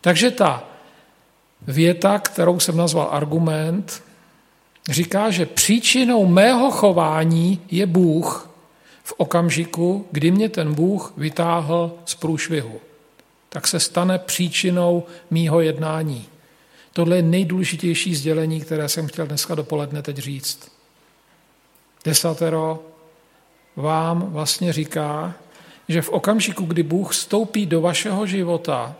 Takže 0.00 0.30
ta 0.30 0.64
věta, 1.62 2.18
kterou 2.18 2.60
jsem 2.60 2.76
nazval 2.76 3.08
argument, 3.10 4.02
říká, 4.88 5.30
že 5.30 5.46
příčinou 5.46 6.26
mého 6.26 6.70
chování 6.70 7.60
je 7.70 7.86
Bůh 7.86 8.50
v 9.04 9.14
okamžiku, 9.16 10.06
kdy 10.10 10.30
mě 10.30 10.48
ten 10.48 10.74
Bůh 10.74 11.12
vytáhl 11.16 11.92
z 12.04 12.14
průšvihu. 12.14 12.80
Tak 13.48 13.66
se 13.66 13.80
stane 13.80 14.18
příčinou 14.18 15.02
mýho 15.30 15.60
jednání. 15.60 16.26
Tohle 16.92 17.16
je 17.16 17.22
nejdůležitější 17.22 18.14
sdělení, 18.14 18.60
které 18.60 18.88
jsem 18.88 19.06
chtěl 19.06 19.26
dneska 19.26 19.54
dopoledne 19.54 20.02
teď 20.02 20.16
říct. 20.16 20.72
Desatero 22.04 22.82
vám 23.76 24.32
vlastně 24.32 24.72
říká, 24.72 25.34
že 25.88 26.02
v 26.02 26.08
okamžiku, 26.08 26.64
kdy 26.64 26.82
Bůh 26.82 27.12
vstoupí 27.12 27.66
do 27.66 27.80
vašeho 27.80 28.26
života 28.26 28.96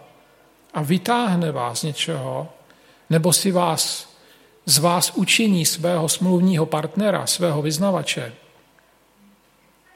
a 0.74 0.82
vytáhne 0.82 1.52
vás 1.52 1.80
z 1.80 1.82
něčeho, 1.82 2.48
nebo 3.10 3.32
si 3.32 3.50
vás 3.50 4.07
z 4.68 4.78
vás 4.78 5.10
učiní 5.14 5.66
svého 5.66 6.08
smluvního 6.08 6.66
partnera, 6.66 7.26
svého 7.26 7.62
vyznavače, 7.62 8.32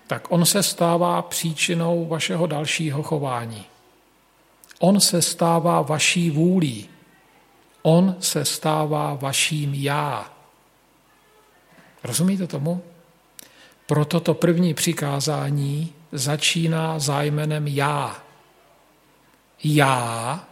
tak 0.07 0.33
on 0.33 0.45
se 0.45 0.63
stává 0.63 1.23
příčinou 1.23 2.07
vašeho 2.07 2.47
dalšího 2.47 3.03
chování. 3.03 3.65
On 4.79 5.01
se 5.01 5.23
stává 5.23 5.83
vaší 5.83 6.31
vůlí. 6.31 6.89
On 7.83 8.17
se 8.21 8.45
stává 8.45 9.15
vaším 9.15 9.75
já. 9.75 10.33
Rozumíte 12.05 12.47
tomu? 12.47 12.83
Proto 13.87 14.21
to 14.21 14.35
první 14.35 14.75
přikázání 14.75 15.93
začíná 16.13 16.99
zájmenem 16.99 17.67
já. 17.67 18.23
Já, 19.65 20.45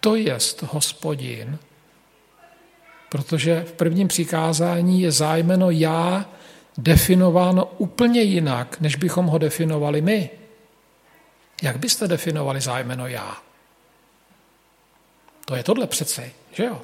to 0.00 0.14
jest 0.14 0.62
hospodin, 0.62 1.58
protože 3.14 3.64
v 3.68 3.72
prvním 3.72 4.08
přikázání 4.08 5.00
je 5.00 5.12
zájmeno 5.12 5.70
já 5.70 6.26
definováno 6.78 7.66
úplně 7.78 8.22
jinak, 8.22 8.80
než 8.80 8.96
bychom 8.96 9.26
ho 9.26 9.38
definovali 9.38 10.00
my. 10.00 10.30
Jak 11.62 11.78
byste 11.78 12.08
definovali 12.08 12.60
zájmeno 12.60 13.06
já? 13.06 13.36
To 15.44 15.54
je 15.54 15.62
tohle 15.62 15.86
přece, 15.86 16.30
že 16.52 16.64
jo? 16.64 16.82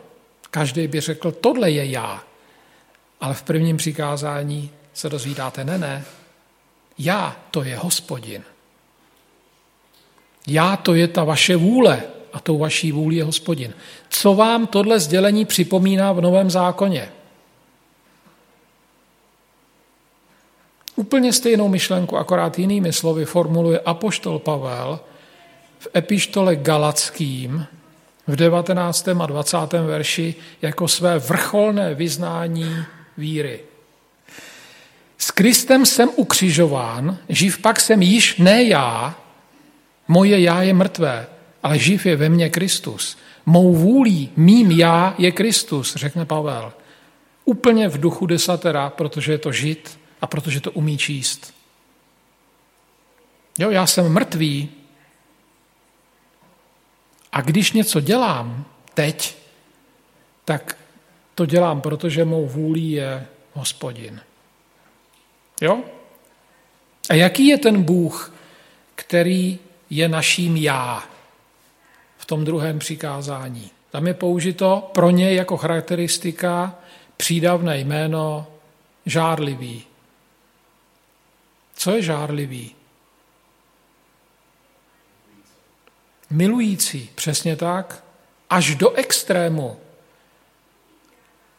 Každý 0.50 0.88
by 0.88 1.00
řekl, 1.00 1.32
tohle 1.32 1.70
je 1.70 1.90
já. 1.90 2.24
Ale 3.20 3.34
v 3.34 3.42
prvním 3.42 3.76
přikázání 3.76 4.70
se 4.94 5.08
dozvídáte, 5.08 5.64
ne, 5.64 5.78
ne, 5.78 6.04
já 6.98 7.36
to 7.50 7.62
je 7.62 7.76
hospodin. 7.76 8.44
Já 10.46 10.76
to 10.76 10.94
je 10.94 11.08
ta 11.08 11.24
vaše 11.24 11.56
vůle 11.56 12.02
a 12.32 12.40
tou 12.40 12.58
vaší 12.58 12.92
vůli 12.92 13.16
je 13.16 13.24
hospodin. 13.24 13.74
Co 14.08 14.34
vám 14.34 14.66
tohle 14.66 15.00
sdělení 15.00 15.44
připomíná 15.44 16.12
v 16.12 16.20
Novém 16.20 16.50
zákoně? 16.50 17.08
Úplně 20.96 21.32
stejnou 21.32 21.68
myšlenku, 21.68 22.16
akorát 22.16 22.58
jinými 22.58 22.92
slovy, 22.92 23.24
formuluje 23.24 23.80
apoštol 23.80 24.38
Pavel 24.38 25.00
v 25.78 25.88
epištole 25.96 26.56
Galackým 26.56 27.66
v 28.26 28.36
19. 28.36 29.08
a 29.08 29.26
20. 29.26 29.56
verši 29.72 30.34
jako 30.62 30.88
své 30.88 31.18
vrcholné 31.18 31.94
vyznání 31.94 32.76
víry. 33.16 33.60
S 35.18 35.30
Kristem 35.30 35.86
jsem 35.86 36.10
ukřižován, 36.16 37.18
živ 37.28 37.58
pak 37.58 37.80
jsem 37.80 38.02
již 38.02 38.36
ne 38.36 38.62
já, 38.64 39.14
moje 40.08 40.40
já 40.40 40.62
je 40.62 40.74
mrtvé, 40.74 41.26
ale 41.62 41.78
živ 41.78 42.06
je 42.06 42.16
ve 42.16 42.28
mně 42.28 42.50
Kristus. 42.50 43.18
Mou 43.46 43.74
vůlí, 43.74 44.30
mým 44.36 44.70
já 44.70 45.14
je 45.18 45.32
Kristus, 45.32 45.96
řekne 45.96 46.24
Pavel. 46.24 46.72
Úplně 47.44 47.88
v 47.88 48.00
duchu 48.00 48.26
desatera, 48.26 48.90
protože 48.90 49.32
je 49.32 49.38
to 49.38 49.52
žid 49.52 49.98
a 50.20 50.26
protože 50.26 50.60
to 50.60 50.70
umí 50.70 50.98
číst. 50.98 51.54
Jo, 53.58 53.70
já 53.70 53.86
jsem 53.86 54.12
mrtvý. 54.12 54.70
A 57.32 57.40
když 57.40 57.72
něco 57.72 58.00
dělám 58.00 58.64
teď, 58.94 59.36
tak 60.44 60.76
to 61.34 61.46
dělám, 61.46 61.80
protože 61.80 62.24
mou 62.24 62.46
vůlí 62.46 62.90
je 62.90 63.26
hospodin. 63.52 64.20
Jo? 65.60 65.80
A 67.10 67.14
jaký 67.14 67.46
je 67.46 67.58
ten 67.58 67.82
Bůh, 67.82 68.32
který 68.94 69.58
je 69.90 70.08
naším 70.08 70.56
já 70.56 71.04
tom 72.30 72.44
druhém 72.44 72.78
přikázání? 72.78 73.70
Tam 73.90 74.06
je 74.06 74.14
použito 74.14 74.90
pro 74.94 75.10
něj 75.10 75.34
jako 75.34 75.56
charakteristika 75.56 76.74
přídavné 77.16 77.78
jméno 77.78 78.46
žárlivý. 79.06 79.84
Co 81.74 81.90
je 81.90 82.02
žárlivý? 82.02 82.74
Milující, 86.30 87.10
přesně 87.14 87.56
tak, 87.56 88.04
až 88.50 88.74
do 88.74 88.92
extrému. 88.92 89.76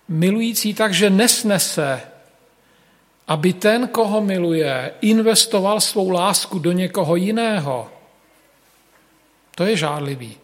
Milující 0.08 0.74
tak, 0.74 0.94
že 0.94 1.10
nesnese 1.10 2.02
aby 3.32 3.54
ten, 3.54 3.88
koho 3.88 4.22
miluje, 4.22 4.94
investoval 5.02 5.82
svou 5.82 6.10
lásku 6.10 6.60
do 6.60 6.72
někoho 6.72 7.16
jiného. 7.16 7.90
To 9.56 9.64
je 9.64 9.78
žádlivý. 9.78 10.41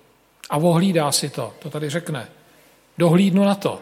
A 0.49 0.57
ohlídá 0.57 1.11
si 1.11 1.29
to, 1.29 1.53
to 1.59 1.69
tady 1.69 1.89
řekne. 1.89 2.27
Dohlídnu 2.97 3.43
na 3.43 3.55
to, 3.55 3.79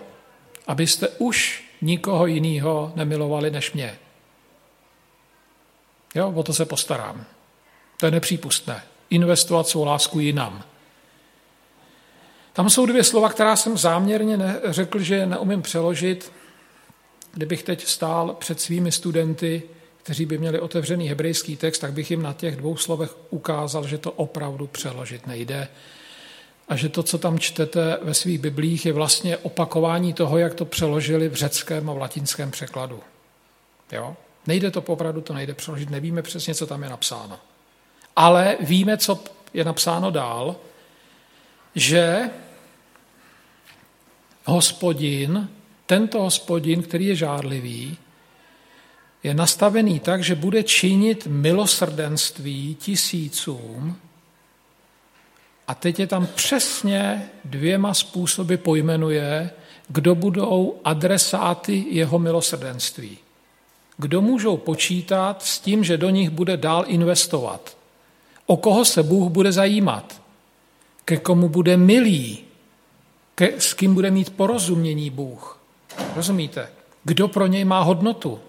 abyste 0.67 1.08
už 1.08 1.63
nikoho 1.82 2.25
jiného 2.25 2.91
nemilovali 2.95 3.51
než 3.51 3.73
mě. 3.73 3.97
Jo, 6.15 6.32
o 6.36 6.43
to 6.43 6.54
se 6.54 6.65
postarám. 6.65 7.25
To 7.99 8.06
je 8.06 8.12
nepřípustné. 8.12 8.84
Investovat 9.10 9.67
svou 9.67 9.84
lásku 9.84 10.19
jinam. 10.19 10.63
Tam 12.54 12.69
jsou 12.69 12.86
dvě 12.86 13.04
slova, 13.04 13.30
která 13.30 13.56
jsem 13.56 13.78
záměrně 13.78 14.38
řekl, 14.63 14.99
že 14.99 15.25
neumím 15.25 15.62
přeložit. 15.62 16.32
Kdybych 17.34 17.63
teď 17.63 17.88
stál 17.88 18.36
před 18.39 18.62
svými 18.62 18.91
studenty, 18.91 19.63
kteří 19.97 20.25
by 20.25 20.38
měli 20.38 20.60
otevřený 20.60 21.10
hebrejský 21.10 21.58
text, 21.58 21.80
tak 21.80 21.93
bych 21.93 22.12
jim 22.12 22.21
na 22.21 22.34
těch 22.34 22.56
dvou 22.56 22.78
slovech 22.78 23.15
ukázal, 23.30 23.88
že 23.88 23.97
to 23.97 24.12
opravdu 24.12 24.67
přeložit 24.67 25.28
nejde. 25.28 25.67
A 26.67 26.75
že 26.75 26.89
to, 26.89 27.04
co 27.04 27.17
tam 27.17 27.39
čtete 27.39 27.97
ve 28.01 28.13
svých 28.13 28.39
biblích, 28.39 28.86
je 28.86 28.93
vlastně 28.93 29.38
opakování 29.38 30.13
toho, 30.13 30.38
jak 30.38 30.54
to 30.54 30.65
přeložili 30.65 31.30
v 31.30 31.34
řeckém 31.34 31.89
a 31.89 31.93
v 31.93 31.97
latinském 31.97 32.51
překladu. 32.51 32.99
Jo? 33.91 34.15
Nejde 34.47 34.71
to 34.71 34.82
popravdu, 34.82 35.21
to 35.21 35.34
nejde 35.34 35.54
přeložit, 35.54 35.89
nevíme 35.89 36.21
přesně, 36.21 36.56
co 36.56 36.67
tam 36.67 36.84
je 36.84 36.89
napsáno. 36.89 37.39
Ale 38.15 38.58
víme, 38.60 38.97
co 38.97 39.23
je 39.54 39.63
napsáno 39.63 40.12
dál, 40.12 40.56
že 41.75 42.30
hospodin, 44.45 45.49
tento 45.86 46.21
hospodin, 46.21 46.84
který 46.84 47.06
je 47.06 47.15
žádlivý, 47.15 47.97
je 49.23 49.34
nastavený 49.34 49.99
tak, 49.99 50.23
že 50.23 50.36
bude 50.36 50.63
činit 50.63 51.28
milosrdenství 51.28 52.75
tisícům 52.75 53.99
a 55.67 55.75
teď 55.75 55.99
je 55.99 56.08
tam 56.08 56.28
přesně 56.28 57.30
dvěma 57.45 57.93
způsoby 57.93 58.56
pojmenuje, 58.56 59.49
kdo 59.88 60.15
budou 60.15 60.80
adresáty 60.84 61.86
jeho 61.89 62.19
milosrdenství. 62.19 63.17
Kdo 63.97 64.21
můžou 64.21 64.58
počítat 64.58 65.43
s 65.43 65.60
tím, 65.60 65.84
že 65.84 65.97
do 65.97 66.10
nich 66.10 66.30
bude 66.30 66.58
dál 66.58 66.84
investovat. 66.88 67.78
O 68.45 68.58
koho 68.58 68.86
se 68.86 69.04
Bůh 69.04 69.32
bude 69.32 69.51
zajímat. 69.51 70.21
Ke 71.06 71.17
komu 71.17 71.49
bude 71.49 71.78
milý. 71.78 72.39
Ke, 73.36 73.62
s 73.62 73.73
kým 73.73 73.93
bude 73.93 74.12
mít 74.12 74.30
porozumění 74.30 75.10
Bůh. 75.10 75.60
Rozumíte? 76.15 76.69
Kdo 77.04 77.28
pro 77.28 77.47
něj 77.47 77.65
má 77.65 77.82
hodnotu? 77.82 78.39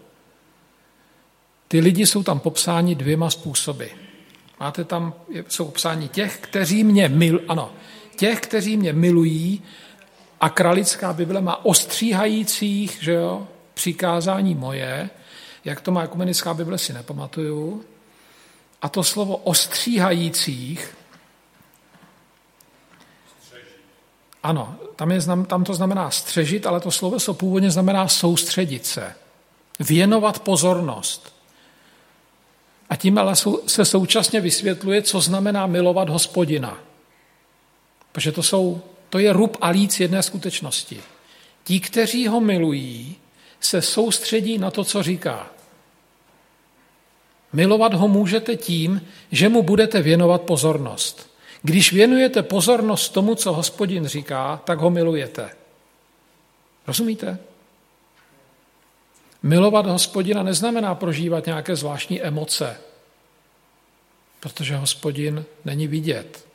Ty 1.69 1.81
lidi 1.81 2.07
jsou 2.07 2.23
tam 2.23 2.41
popsáni 2.41 2.95
dvěma 2.95 3.31
způsoby. 3.31 3.87
Máte 4.61 4.85
tam, 4.85 5.15
jsou 5.49 5.65
popsáni 5.65 6.09
těch, 6.09 6.39
kteří 6.39 6.85
mě 6.85 7.09
mil, 7.09 7.41
ano, 7.49 7.73
těch, 8.17 8.41
kteří 8.41 8.77
mě 8.77 8.93
milují 8.93 9.63
a 10.41 10.49
kralická 10.49 11.13
Bible 11.13 11.41
má 11.41 11.65
ostříhajících, 11.65 12.99
že 13.03 13.13
jo, 13.13 13.49
přikázání 13.75 14.55
moje, 14.55 15.11
jak 15.65 15.81
to 15.81 15.93
má 15.93 16.03
ekumenická 16.03 16.55
Bible, 16.55 16.79
si 16.79 16.93
nepamatuju. 16.93 17.85
A 18.83 18.89
to 18.89 19.05
slovo 19.05 19.37
ostříhajících, 19.37 20.97
ano, 24.43 24.77
tam, 24.97 25.11
je, 25.11 25.21
tam 25.47 25.65
to 25.65 25.75
znamená 25.75 26.11
střežit, 26.11 26.67
ale 26.67 26.81
to 26.81 26.91
slovo 26.91 27.21
se 27.21 27.33
původně 27.33 27.71
znamená 27.71 28.09
soustředit 28.09 28.87
se, 28.87 29.15
věnovat 29.81 30.41
pozornost. 30.41 31.36
A 32.89 32.97
tím 32.97 33.19
ale 33.19 33.35
se 33.67 33.85
současně 33.85 34.41
vysvětluje, 34.41 35.03
co 35.03 35.21
znamená 35.21 35.67
milovat 35.67 36.09
hospodina. 36.09 36.79
Protože 38.13 38.33
to, 38.33 38.43
jsou, 38.43 38.81
to 39.11 39.19
je 39.19 39.33
rub 39.33 39.57
a 39.61 39.69
líc 39.69 40.01
jedné 40.01 40.23
skutečnosti. 40.23 41.01
Ti, 41.65 41.81
kteří 41.81 42.27
ho 42.27 42.41
milují, 42.41 43.17
se 43.61 43.83
soustředí 43.83 44.59
na 44.59 44.71
to, 44.71 44.85
co 44.85 45.03
říká. 45.03 45.51
Milovat 47.53 47.95
ho 47.95 48.09
můžete 48.09 48.57
tím, 48.57 49.09
že 49.33 49.49
mu 49.49 49.63
budete 49.63 50.03
věnovat 50.03 50.43
pozornost. 50.43 51.31
Když 51.63 51.93
věnujete 51.93 52.43
pozornost 52.43 53.09
tomu, 53.09 53.35
co 53.35 53.53
hospodin 53.53 54.07
říká, 54.07 54.61
tak 54.65 54.79
ho 54.79 54.91
milujete. 54.91 55.51
Rozumíte? 56.87 57.39
Milovat 59.47 59.87
hospodina 59.87 60.43
neznamená 60.43 60.95
prožívat 60.95 61.47
nějaké 61.47 61.77
zvláštní 61.77 62.23
emoce, 62.23 62.77
protože 64.41 64.77
hospodin 64.77 65.45
není 65.65 65.87
vidět. 65.87 66.47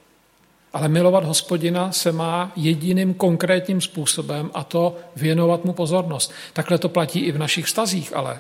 Ale 0.74 0.88
milovat 0.88 1.24
hospodina 1.24 1.92
se 1.92 2.12
má 2.12 2.52
jediným 2.56 3.14
konkrétním 3.14 3.82
způsobem 3.82 4.52
a 4.54 4.64
to 4.64 4.98
věnovat 5.16 5.66
mu 5.66 5.74
pozornost. 5.74 6.32
Takhle 6.54 6.78
to 6.78 6.90
platí 6.90 7.20
i 7.20 7.32
v 7.32 7.38
našich 7.38 7.66
vztazích, 7.66 8.16
ale 8.16 8.40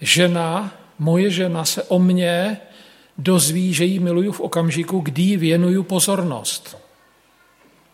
žena, 0.00 0.74
moje 0.98 1.30
žena 1.30 1.64
se 1.64 1.82
o 1.82 1.98
mě 1.98 2.58
dozví, 3.18 3.74
že 3.74 3.84
jí 3.84 3.98
miluju 3.98 4.32
v 4.32 4.40
okamžiku, 4.40 5.00
kdy 5.00 5.22
jí 5.22 5.36
věnuju 5.36 5.82
pozornost. 5.82 6.76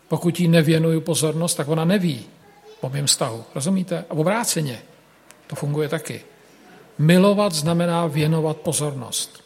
Pokud 0.07 0.39
jí 0.39 0.47
nevěnuju 0.47 1.01
pozornost, 1.01 1.55
tak 1.55 1.67
ona 1.67 1.85
neví 1.85 2.25
o 2.85 2.89
mém 2.89 3.05
vztahu. 3.05 3.43
Rozumíte? 3.55 4.05
A 4.09 4.13
obráceně. 4.13 4.81
To 5.47 5.55
funguje 5.55 5.89
taky. 5.89 6.21
Milovat 6.97 7.53
znamená 7.53 8.07
věnovat 8.07 8.57
pozornost. 8.57 9.43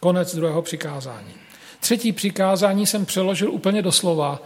Konec 0.00 0.34
druhého 0.34 0.62
přikázání. 0.62 1.34
Třetí 1.80 2.12
přikázání 2.12 2.86
jsem 2.86 3.06
přeložil 3.06 3.50
úplně 3.50 3.82
do 3.82 3.92
slova 3.92 4.42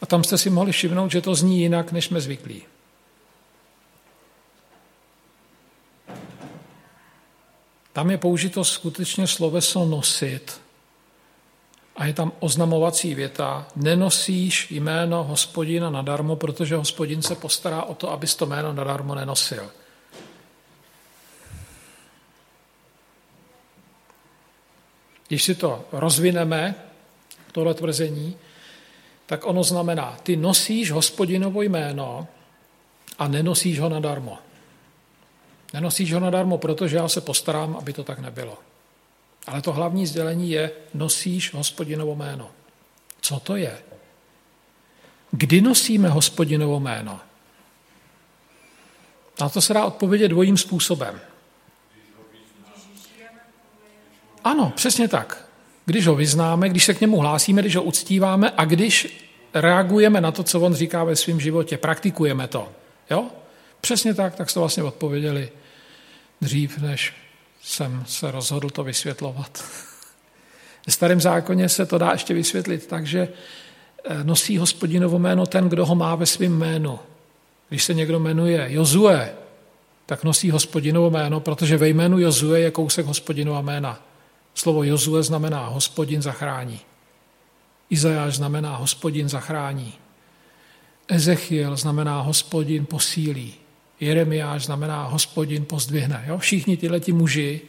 a 0.00 0.06
tam 0.06 0.24
jste 0.24 0.38
si 0.38 0.50
mohli 0.50 0.72
všimnout, 0.72 1.10
že 1.10 1.20
to 1.20 1.34
zní 1.34 1.60
jinak, 1.60 1.92
než 1.92 2.04
jsme 2.04 2.20
zvyklí. 2.20 2.62
Tam 7.92 8.10
je 8.10 8.18
použito 8.18 8.64
skutečně 8.64 9.26
sloveso 9.26 9.84
nosit 9.84 10.60
a 12.00 12.06
je 12.06 12.12
tam 12.12 12.32
oznamovací 12.40 13.14
věta, 13.14 13.66
nenosíš 13.76 14.70
jméno 14.70 15.24
hospodina 15.24 15.90
nadarmo, 15.90 16.36
protože 16.36 16.76
hospodin 16.76 17.22
se 17.22 17.34
postará 17.34 17.82
o 17.82 17.94
to, 17.94 18.10
abys 18.10 18.34
to 18.34 18.46
jméno 18.46 18.72
nadarmo 18.72 19.14
nenosil. 19.14 19.70
Když 25.28 25.42
si 25.42 25.54
to 25.54 25.84
rozvineme, 25.92 26.74
tohle 27.52 27.74
tvrzení, 27.74 28.36
tak 29.26 29.46
ono 29.46 29.64
znamená, 29.64 30.16
ty 30.22 30.36
nosíš 30.36 30.90
hospodinovo 30.90 31.62
jméno 31.62 32.28
a 33.18 33.28
nenosíš 33.28 33.80
ho 33.80 33.88
nadarmo. 33.88 34.38
Nenosíš 35.72 36.12
ho 36.12 36.20
nadarmo, 36.20 36.58
protože 36.58 36.96
já 36.96 37.08
se 37.08 37.20
postarám, 37.20 37.76
aby 37.76 37.92
to 37.92 38.04
tak 38.04 38.18
nebylo. 38.18 38.69
Ale 39.46 39.62
to 39.62 39.72
hlavní 39.72 40.06
sdělení 40.06 40.50
je, 40.50 40.70
nosíš 40.94 41.54
hospodinovo 41.54 42.16
jméno. 42.16 42.50
Co 43.20 43.40
to 43.40 43.56
je? 43.56 43.78
Kdy 45.30 45.60
nosíme 45.60 46.08
hospodinovo 46.08 46.80
jméno? 46.80 47.20
Na 49.40 49.48
to 49.48 49.60
se 49.60 49.74
dá 49.74 49.84
odpovědět 49.84 50.28
dvojím 50.28 50.56
způsobem. 50.56 51.20
Ano, 54.44 54.72
přesně 54.76 55.08
tak. 55.08 55.48
Když 55.86 56.06
ho 56.06 56.14
vyznáme, 56.14 56.68
když 56.68 56.84
se 56.84 56.94
k 56.94 57.00
němu 57.00 57.20
hlásíme, 57.20 57.62
když 57.62 57.76
ho 57.76 57.82
uctíváme 57.82 58.52
a 58.56 58.64
když 58.64 59.26
reagujeme 59.54 60.20
na 60.20 60.32
to, 60.32 60.42
co 60.42 60.60
on 60.60 60.74
říká 60.74 61.04
ve 61.04 61.16
svém 61.16 61.40
životě, 61.40 61.78
praktikujeme 61.78 62.48
to. 62.48 62.72
Jo? 63.10 63.30
Přesně 63.80 64.14
tak, 64.14 64.34
tak 64.34 64.50
jste 64.50 64.60
vlastně 64.60 64.82
odpověděli 64.82 65.50
dřív, 66.40 66.78
než 66.78 67.12
jsem 67.62 68.04
se 68.06 68.30
rozhodl 68.30 68.70
to 68.70 68.84
vysvětlovat. 68.84 69.64
V 70.88 70.92
starém 70.92 71.20
zákoně 71.20 71.68
se 71.68 71.86
to 71.86 71.98
dá 71.98 72.12
ještě 72.12 72.34
vysvětlit 72.34 72.86
tak, 72.86 73.06
že 73.06 73.28
eh, 74.04 74.24
nosí 74.24 74.58
hospodinovo 74.58 75.18
jméno 75.18 75.46
ten, 75.46 75.68
kdo 75.68 75.86
ho 75.86 75.94
má 75.94 76.14
ve 76.14 76.26
svém 76.26 76.52
jménu. 76.52 76.98
Když 77.68 77.84
se 77.84 77.94
někdo 77.94 78.20
jmenuje 78.20 78.66
Jozue, 78.68 79.34
tak 80.06 80.24
nosí 80.24 80.50
hospodinovo 80.50 81.10
jméno, 81.10 81.40
protože 81.40 81.76
ve 81.76 81.88
jménu 81.88 82.18
Jozue 82.18 82.60
je 82.60 82.70
kousek 82.70 83.06
hospodinova 83.06 83.60
jména. 83.60 84.02
Slovo 84.54 84.84
Jozue 84.84 85.22
znamená 85.22 85.68
hospodin 85.68 86.22
zachrání. 86.22 86.80
Izajáš 87.90 88.36
znamená 88.36 88.76
hospodin 88.76 89.28
zachrání. 89.28 89.94
Ezechiel 91.08 91.76
znamená 91.76 92.20
hospodin 92.20 92.86
posílí. 92.86 93.59
Jeremiáš 94.00 94.64
znamená 94.64 95.04
hospodin 95.04 95.64
pozdvihne. 95.64 96.24
Jo? 96.26 96.38
Všichni 96.38 96.76
tyhle 96.76 97.00
ti 97.00 97.12
muži 97.12 97.60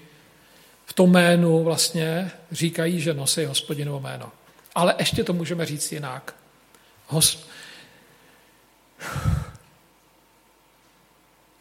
v 0.86 0.94
tom 0.94 1.12
jménu 1.12 1.64
vlastně 1.64 2.32
říkají, 2.52 3.02
že 3.02 3.14
nosí 3.14 3.46
hospodinovo 3.46 4.00
jméno. 4.00 4.32
Ale 4.76 4.96
ještě 5.00 5.24
to 5.24 5.34
můžeme 5.34 5.66
říct 5.66 5.92
jinak. 5.92 6.36
Hos... 7.08 7.48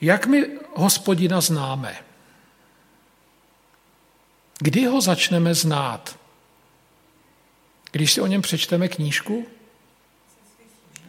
Jak 0.00 0.26
my 0.26 0.46
hospodina 0.74 1.40
známe? 1.40 1.96
Kdy 4.58 4.84
ho 4.84 5.00
začneme 5.00 5.54
znát? 5.54 6.18
Když 7.92 8.12
si 8.12 8.20
o 8.20 8.26
něm 8.26 8.42
přečteme 8.42 8.88
knížku, 8.88 9.46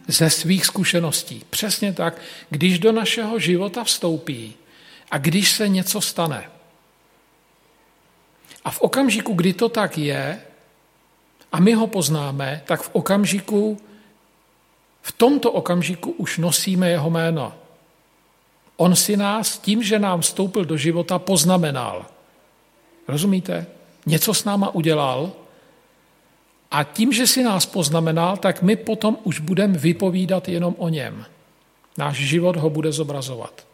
ze 0.08 0.30
svých 0.30 0.66
zkušeností. 0.66 1.44
Přesně 1.50 1.92
tak, 1.92 2.20
když 2.50 2.78
do 2.78 2.92
našeho 2.92 3.38
života 3.38 3.84
vstoupí 3.84 4.54
a 5.10 5.18
když 5.18 5.50
se 5.50 5.68
něco 5.68 6.00
stane. 6.00 6.50
A 8.64 8.70
v 8.70 8.80
okamžiku, 8.80 9.34
kdy 9.34 9.52
to 9.52 9.68
tak 9.68 9.98
je, 9.98 10.40
a 11.52 11.60
my 11.60 11.72
ho 11.74 11.86
poznáme, 11.86 12.62
tak 12.66 12.82
v 12.82 12.90
okamžiku, 12.92 13.80
v 15.02 15.12
tomto 15.12 15.52
okamžiku 15.52 16.10
už 16.10 16.38
nosíme 16.38 16.90
jeho 16.90 17.10
jméno. 17.10 17.54
On 18.76 18.96
si 18.96 19.16
nás 19.16 19.58
tím, 19.58 19.82
že 19.82 19.98
nám 19.98 20.20
vstoupil 20.20 20.64
do 20.64 20.76
života, 20.76 21.18
poznamenal. 21.18 22.06
Rozumíte? 23.08 23.66
Něco 24.06 24.34
s 24.34 24.44
náma 24.44 24.74
udělal 24.74 25.32
a 26.72 26.84
tím, 26.84 27.12
že 27.12 27.26
si 27.26 27.42
nás 27.42 27.66
poznamenal, 27.66 28.36
tak 28.36 28.62
my 28.62 28.76
potom 28.76 29.18
už 29.24 29.40
budeme 29.40 29.78
vypovídat 29.78 30.48
jenom 30.48 30.74
o 30.78 30.88
něm. 30.88 31.26
Náš 31.98 32.16
život 32.16 32.56
ho 32.56 32.70
bude 32.70 32.92
zobrazovat. 32.92 33.66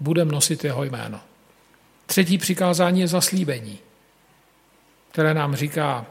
Budeme 0.00 0.32
nosit 0.32 0.64
jeho 0.64 0.84
jméno. 0.84 1.20
Třetí 2.06 2.38
přikázání 2.38 3.00
je 3.00 3.08
zaslíbení, 3.08 3.78
které 5.10 5.34
nám 5.34 5.56
říká, 5.56 6.06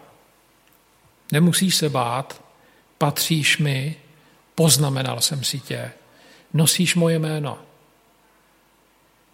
nemusíš 1.32 1.76
se 1.76 1.90
bát, 1.90 2.42
patříš 2.98 3.58
mi, 3.58 3.96
poznamenal 4.56 5.22
jsem 5.22 5.44
si 5.44 5.60
tě, 5.60 5.92
nosíš 6.54 6.96
moje 6.96 7.20
jméno, 7.20 7.58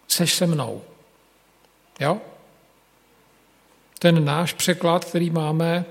seš 0.08 0.34
se 0.34 0.46
mnou. 0.46 0.82
Jo? 2.00 2.20
Ten 3.98 4.24
náš 4.24 4.52
překlad, 4.52 5.04
který 5.04 5.30
máme 5.30 5.84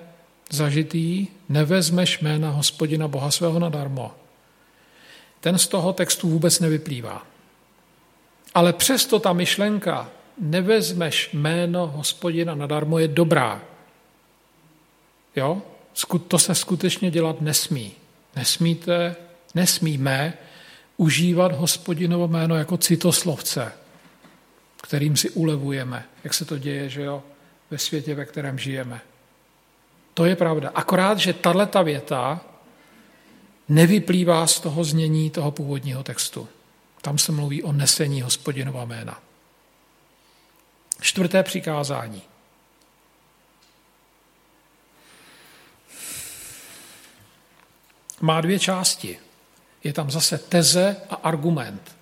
zažitý, 0.54 1.28
nevezmeš 1.50 2.20
jména 2.20 2.50
hospodina 2.50 3.08
Boha 3.08 3.32
svého 3.32 3.60
nadarmo. 3.60 4.12
Ten 5.40 5.58
z 5.58 5.68
toho 5.68 5.94
textu 5.94 6.30
vůbec 6.30 6.60
nevyplývá. 6.60 7.28
Ale 8.54 8.74
přesto 8.74 9.20
ta 9.20 9.34
myšlenka, 9.34 10.10
nevezmeš 10.38 11.30
jméno 11.34 11.88
hospodina 11.88 12.56
nadarmo, 12.56 13.00
je 13.00 13.08
dobrá. 13.08 13.62
Jo? 15.36 15.62
To 16.28 16.40
se 16.40 16.56
skutečně 16.56 17.12
dělat 17.12 17.42
nesmí. 17.42 17.92
Nesmíte, 18.36 19.16
nesmíme 19.56 20.34
užívat 20.98 21.52
hospodinovo 21.52 22.28
jméno 22.28 22.56
jako 22.56 22.78
citoslovce, 22.78 23.72
kterým 24.84 25.18
si 25.18 25.30
ulevujeme, 25.30 26.06
jak 26.24 26.34
se 26.34 26.46
to 26.46 26.58
děje, 26.58 26.90
že 26.90 27.02
jo, 27.02 27.24
ve 27.72 27.78
světě, 27.78 28.16
ve 28.16 28.26
kterém 28.26 28.60
žijeme. 28.60 29.02
To 30.14 30.26
je 30.26 30.36
pravda. 30.36 30.72
Akorát, 30.76 31.18
že 31.18 31.34
tato 31.34 31.84
věta 31.84 32.42
nevyplývá 33.70 34.48
z 34.48 34.60
toho 34.60 34.84
znění 34.84 35.30
toho 35.30 35.52
původního 35.52 36.04
textu. 36.04 36.48
Tam 37.02 37.18
se 37.18 37.32
mluví 37.32 37.64
o 37.64 37.72
nesení 37.72 38.22
hospodinova 38.22 38.86
jména. 38.86 39.22
Čtvrté 41.02 41.44
přikázání. 41.44 42.22
Má 48.22 48.42
dvě 48.42 48.60
části. 48.60 49.20
Je 49.84 49.94
tam 49.94 50.12
zase 50.12 50.38
teze 50.38 50.96
a 51.10 51.16
argument. 51.16 51.96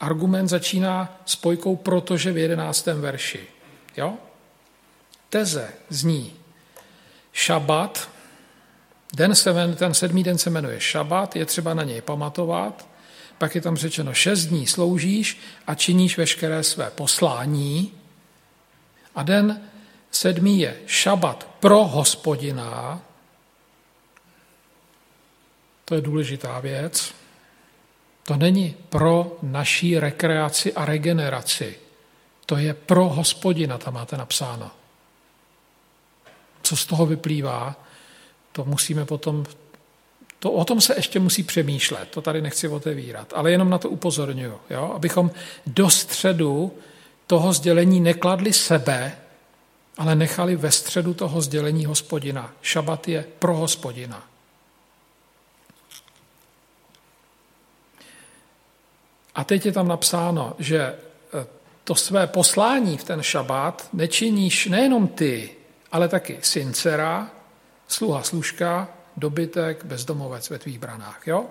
Argument 0.00 0.48
začíná 0.48 1.20
spojkou 1.24 1.76
protože 1.76 2.32
v 2.32 2.36
jedenáctém 2.36 3.00
verši. 3.00 3.46
Jo? 3.96 4.14
Teze 5.28 5.72
zní, 5.88 6.39
šabat, 7.32 8.10
den 9.14 9.34
se, 9.34 9.54
ten 9.76 9.94
sedmý 9.94 10.24
den 10.24 10.38
se 10.38 10.50
jmenuje 10.50 10.80
šabat, 10.80 11.36
je 11.36 11.46
třeba 11.46 11.74
na 11.74 11.82
něj 11.82 12.00
pamatovat, 12.00 12.86
pak 13.38 13.54
je 13.54 13.60
tam 13.60 13.76
řečeno, 13.76 14.14
šest 14.14 14.46
dní 14.46 14.66
sloužíš 14.66 15.40
a 15.66 15.74
činíš 15.74 16.18
veškeré 16.18 16.62
své 16.62 16.90
poslání. 16.90 17.92
A 19.14 19.22
den 19.22 19.60
sedmý 20.10 20.60
je 20.60 20.76
šabat 20.86 21.48
pro 21.60 21.84
hospodina, 21.84 23.00
to 25.84 25.94
je 25.94 26.00
důležitá 26.00 26.60
věc. 26.60 27.14
To 28.22 28.36
není 28.36 28.76
pro 28.88 29.38
naší 29.42 29.98
rekreaci 29.98 30.72
a 30.72 30.84
regeneraci. 30.84 31.78
To 32.46 32.56
je 32.56 32.74
pro 32.74 33.08
hospodina, 33.08 33.78
tam 33.78 33.94
máte 33.94 34.16
napsáno. 34.16 34.70
Co 36.62 36.76
z 36.76 36.86
toho 36.86 37.06
vyplývá, 37.06 37.76
to 38.52 38.64
musíme 38.64 39.04
potom, 39.04 39.44
to, 40.38 40.52
o 40.52 40.64
tom 40.64 40.80
se 40.80 40.94
ještě 40.96 41.20
musí 41.20 41.42
přemýšlet, 41.42 42.08
to 42.10 42.22
tady 42.22 42.42
nechci 42.42 42.68
otevírat, 42.68 43.32
ale 43.36 43.50
jenom 43.50 43.70
na 43.70 43.78
to 43.78 43.88
upozorňuji, 43.88 44.58
jo? 44.70 44.92
abychom 44.96 45.30
do 45.66 45.90
středu 45.90 46.72
toho 47.26 47.52
sdělení 47.52 48.00
nekladli 48.00 48.52
sebe, 48.52 49.16
ale 49.98 50.14
nechali 50.14 50.56
ve 50.56 50.70
středu 50.70 51.14
toho 51.14 51.40
sdělení 51.40 51.84
hospodina. 51.84 52.52
Šabat 52.62 53.08
je 53.08 53.24
pro 53.38 53.56
hospodina. 53.56 54.26
A 59.34 59.44
teď 59.44 59.66
je 59.66 59.72
tam 59.72 59.88
napsáno, 59.88 60.54
že 60.58 60.78
e, 60.78 60.96
to 61.84 61.94
své 61.94 62.26
poslání 62.26 62.96
v 62.96 63.04
ten 63.04 63.22
šabát 63.22 63.88
nečiníš 63.92 64.66
nejenom 64.66 65.08
ty, 65.08 65.56
ale 65.92 66.08
taky 66.08 66.38
syncera, 66.42 67.30
sluha 67.88 68.22
služka, 68.22 68.88
dobytek, 69.16 69.84
bezdomovec 69.84 70.50
ve 70.50 70.58
tvých 70.58 70.78
branách. 70.78 71.26
Jo? 71.26 71.46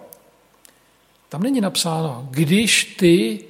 Tam 1.30 1.44
není 1.44 1.62
napsáno, 1.62 2.28
když 2.32 2.96
ty 3.00 3.44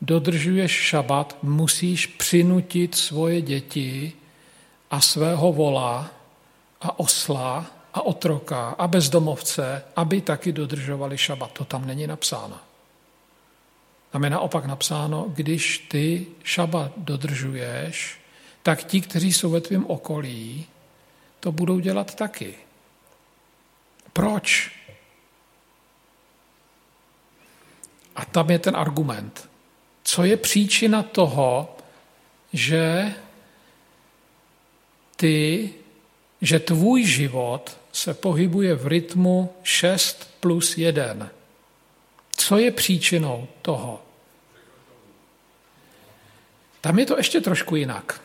dodržuješ 0.00 0.72
šabat, 0.72 1.36
musíš 1.42 2.06
přinutit 2.06 2.94
svoje 2.94 3.40
děti 3.40 4.12
a 4.90 5.00
svého 5.00 5.52
vola 5.52 6.10
a 6.80 6.98
osla 6.98 7.66
a 7.94 8.02
otroka 8.02 8.68
a 8.78 8.88
bezdomovce, 8.88 9.82
aby 9.96 10.20
taky 10.20 10.52
dodržovali 10.52 11.18
šabat. 11.18 11.52
To 11.52 11.64
tam 11.64 11.86
není 11.86 12.06
napsáno. 12.06 12.56
Tam 14.10 14.24
je 14.24 14.30
naopak 14.30 14.66
napsáno, 14.66 15.26
když 15.28 15.78
ty 15.78 16.26
šabat 16.44 16.92
dodržuješ, 16.96 18.20
tak 18.64 18.84
ti, 18.84 19.00
kteří 19.00 19.32
jsou 19.32 19.50
ve 19.50 19.60
tvém 19.60 19.86
okolí, 19.86 20.66
to 21.40 21.52
budou 21.52 21.78
dělat 21.78 22.14
taky. 22.14 22.54
Proč? 24.12 24.72
A 28.16 28.24
tam 28.24 28.50
je 28.50 28.58
ten 28.58 28.76
argument. 28.76 29.48
Co 30.04 30.24
je 30.24 30.36
příčina 30.36 31.02
toho, 31.02 31.76
že 32.52 33.14
ty, 35.16 35.70
že 36.40 36.58
tvůj 36.58 37.04
život 37.04 37.78
se 37.92 38.14
pohybuje 38.14 38.74
v 38.74 38.86
rytmu 38.86 39.54
6 39.62 40.40
plus 40.40 40.78
1? 40.78 41.30
Co 42.36 42.58
je 42.58 42.70
příčinou 42.70 43.48
toho? 43.62 44.02
Tam 46.80 46.98
je 46.98 47.06
to 47.06 47.16
ještě 47.16 47.40
trošku 47.40 47.76
jinak. 47.76 48.24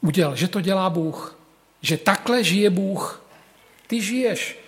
Udělal, 0.00 0.36
že 0.36 0.48
to 0.48 0.60
dělá 0.60 0.90
Bůh, 0.90 1.38
že 1.82 1.96
takhle 1.96 2.44
žije 2.44 2.70
Bůh. 2.70 3.22
Ty 3.86 4.02
žiješ 4.02 4.58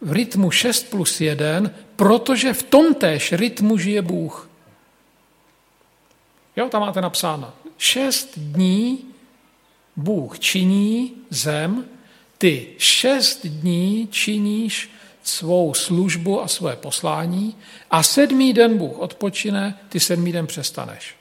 v 0.00 0.12
rytmu 0.12 0.50
6 0.50 0.90
plus 0.90 1.20
1, 1.20 1.70
protože 1.96 2.52
v 2.52 2.62
tom 2.62 2.94
též 2.94 3.32
rytmu 3.32 3.78
žije 3.78 4.02
Bůh. 4.02 4.48
Jo, 6.56 6.68
tam 6.68 6.80
máte 6.80 7.00
napsáno. 7.00 7.52
Šest 7.78 8.38
dní 8.38 9.04
Bůh 9.96 10.38
činí 10.38 11.12
zem, 11.30 11.84
ty 12.38 12.66
šest 12.78 13.46
dní 13.46 14.08
činíš 14.10 14.90
svou 15.22 15.74
službu 15.74 16.42
a 16.42 16.48
své 16.48 16.76
poslání 16.76 17.56
a 17.90 18.02
sedmý 18.02 18.52
den 18.52 18.78
Bůh 18.78 18.98
odpočine, 18.98 19.78
ty 19.88 20.00
sedmý 20.00 20.32
den 20.32 20.46
přestaneš. 20.46 21.16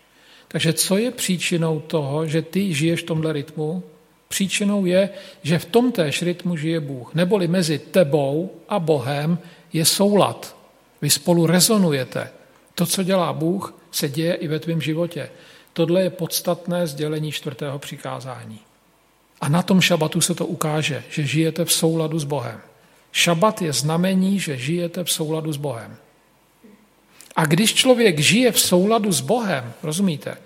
Takže 0.53 0.73
co 0.73 0.97
je 0.97 1.11
příčinou 1.11 1.79
toho, 1.79 2.27
že 2.27 2.41
ty 2.41 2.73
žiješ 2.73 3.01
v 3.01 3.05
tomhle 3.05 3.33
rytmu? 3.33 3.83
Příčinou 4.27 4.85
je, 4.85 5.09
že 5.43 5.59
v 5.59 5.65
tom 5.65 5.91
též 5.91 6.21
rytmu 6.21 6.57
žije 6.57 6.79
Bůh. 6.79 7.13
Neboli 7.13 7.47
mezi 7.47 7.79
tebou 7.79 8.51
a 8.69 8.79
Bohem 8.79 9.39
je 9.73 9.85
soulad. 9.85 10.57
Vy 11.01 11.09
spolu 11.09 11.45
rezonujete. 11.45 12.29
To, 12.75 12.85
co 12.85 13.03
dělá 13.03 13.33
Bůh, 13.33 13.73
se 13.91 14.09
děje 14.09 14.33
i 14.33 14.47
ve 14.47 14.59
tvém 14.59 14.81
životě. 14.81 15.29
Tohle 15.73 16.01
je 16.01 16.09
podstatné 16.09 16.87
sdělení 16.87 17.31
čtvrtého 17.31 17.79
přikázání. 17.79 18.59
A 19.41 19.49
na 19.49 19.61
tom 19.61 19.81
šabatu 19.81 20.21
se 20.21 20.35
to 20.35 20.45
ukáže, 20.45 21.03
že 21.09 21.25
žijete 21.25 21.65
v 21.65 21.73
souladu 21.73 22.19
s 22.19 22.23
Bohem. 22.23 22.61
Šabat 23.11 23.61
je 23.61 23.73
znamení, 23.73 24.39
že 24.39 24.57
žijete 24.57 25.03
v 25.03 25.11
souladu 25.11 25.53
s 25.53 25.57
Bohem. 25.57 25.97
A 27.35 27.45
když 27.45 27.73
člověk 27.73 28.19
žije 28.19 28.51
v 28.51 28.59
souladu 28.59 29.11
s 29.11 29.21
Bohem, 29.21 29.73
rozumíte? 29.83 30.37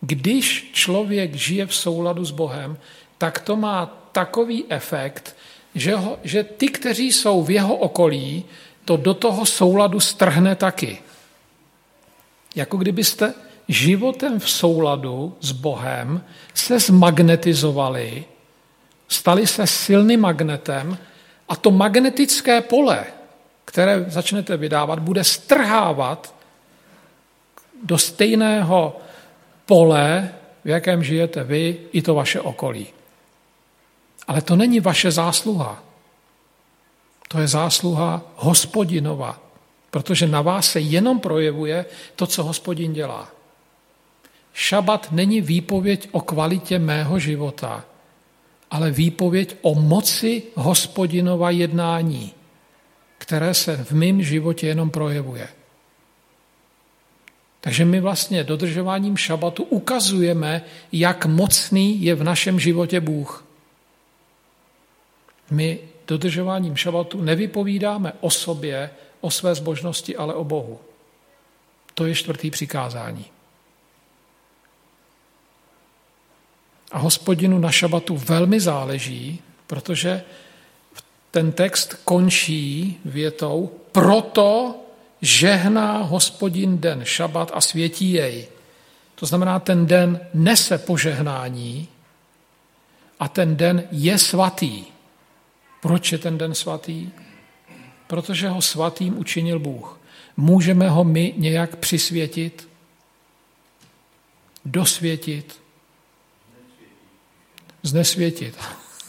Když 0.00 0.70
člověk 0.72 1.34
žije 1.34 1.66
v 1.66 1.74
souladu 1.74 2.24
s 2.24 2.30
Bohem, 2.30 2.78
tak 3.18 3.38
to 3.40 3.56
má 3.56 4.08
takový 4.12 4.64
efekt, 4.68 5.36
že, 5.74 5.96
ho, 5.96 6.18
že 6.24 6.44
ty, 6.44 6.68
kteří 6.68 7.12
jsou 7.12 7.44
v 7.44 7.50
jeho 7.50 7.76
okolí, 7.76 8.44
to 8.84 8.96
do 8.96 9.14
toho 9.14 9.46
souladu 9.46 10.00
strhne 10.00 10.56
taky. 10.56 10.98
Jako 12.54 12.76
kdybyste 12.76 13.34
životem 13.68 14.40
v 14.40 14.50
souladu 14.50 15.36
s 15.40 15.52
Bohem 15.52 16.24
se 16.54 16.78
zmagnetizovali, 16.78 18.24
stali 19.08 19.46
se 19.46 19.66
silným 19.66 20.20
magnetem 20.20 20.98
a 21.48 21.56
to 21.56 21.70
magnetické 21.70 22.60
pole, 22.60 23.04
které 23.72 24.04
začnete 24.08 24.56
vydávat, 24.56 24.98
bude 24.98 25.24
strhávat 25.24 26.34
do 27.82 27.98
stejného 27.98 28.96
pole, 29.66 30.34
v 30.64 30.68
jakém 30.68 31.04
žijete 31.04 31.44
vy, 31.44 31.78
i 31.92 32.02
to 32.02 32.14
vaše 32.14 32.40
okolí. 32.40 32.86
Ale 34.28 34.42
to 34.42 34.56
není 34.56 34.80
vaše 34.80 35.10
zásluha. 35.10 35.82
To 37.28 37.40
je 37.40 37.48
zásluha 37.48 38.22
hospodinova, 38.36 39.40
protože 39.90 40.28
na 40.28 40.42
vás 40.42 40.70
se 40.70 40.80
jenom 40.80 41.20
projevuje 41.20 41.84
to, 42.16 42.26
co 42.26 42.44
hospodin 42.44 42.92
dělá. 42.92 43.28
Šabat 44.52 45.12
není 45.12 45.40
výpověď 45.40 46.08
o 46.12 46.20
kvalitě 46.20 46.78
mého 46.78 47.18
života, 47.18 47.84
ale 48.70 48.90
výpověď 48.90 49.56
o 49.62 49.74
moci 49.74 50.42
hospodinova 50.54 51.50
jednání, 51.50 52.32
které 53.22 53.54
se 53.54 53.76
v 53.76 53.92
mém 53.92 54.22
životě 54.22 54.66
jenom 54.66 54.90
projevuje. 54.90 55.48
Takže 57.60 57.84
my 57.84 58.00
vlastně 58.00 58.44
dodržováním 58.44 59.16
šabatu 59.16 59.62
ukazujeme, 59.62 60.62
jak 60.92 61.26
mocný 61.26 62.02
je 62.02 62.14
v 62.14 62.24
našem 62.24 62.60
životě 62.60 63.00
Bůh. 63.00 63.44
My 65.50 65.78
dodržováním 66.06 66.76
šabatu 66.76 67.22
nevypovídáme 67.22 68.12
o 68.20 68.30
sobě, 68.30 68.90
o 69.20 69.30
své 69.30 69.54
zbožnosti, 69.54 70.16
ale 70.16 70.34
o 70.34 70.44
Bohu. 70.44 70.80
To 71.94 72.06
je 72.06 72.14
čtvrtý 72.14 72.50
přikázání. 72.50 73.24
A 76.92 76.98
hospodinu 76.98 77.58
na 77.58 77.70
šabatu 77.70 78.16
velmi 78.16 78.60
záleží, 78.60 79.42
protože 79.66 80.22
ten 81.32 81.52
text 81.52 81.94
končí 82.04 83.00
větou 83.04 83.70
proto 83.92 84.76
žehná 85.22 85.98
hospodin 85.98 86.78
den 86.78 87.04
šabat 87.04 87.50
a 87.54 87.60
světí 87.60 88.12
jej. 88.12 88.48
To 89.14 89.26
znamená, 89.26 89.58
ten 89.58 89.86
den 89.86 90.20
nese 90.34 90.78
požehnání 90.78 91.88
a 93.20 93.28
ten 93.28 93.56
den 93.56 93.84
je 93.90 94.18
svatý. 94.18 94.84
Proč 95.80 96.12
je 96.12 96.18
ten 96.18 96.38
den 96.38 96.54
svatý? 96.54 97.10
Protože 98.06 98.48
ho 98.48 98.62
svatým 98.62 99.18
učinil 99.18 99.58
Bůh. 99.58 100.00
Můžeme 100.36 100.88
ho 100.88 101.04
my 101.04 101.34
nějak 101.36 101.76
přisvětit, 101.76 102.68
dosvětit, 104.64 105.60
znesvětit. 107.82 108.58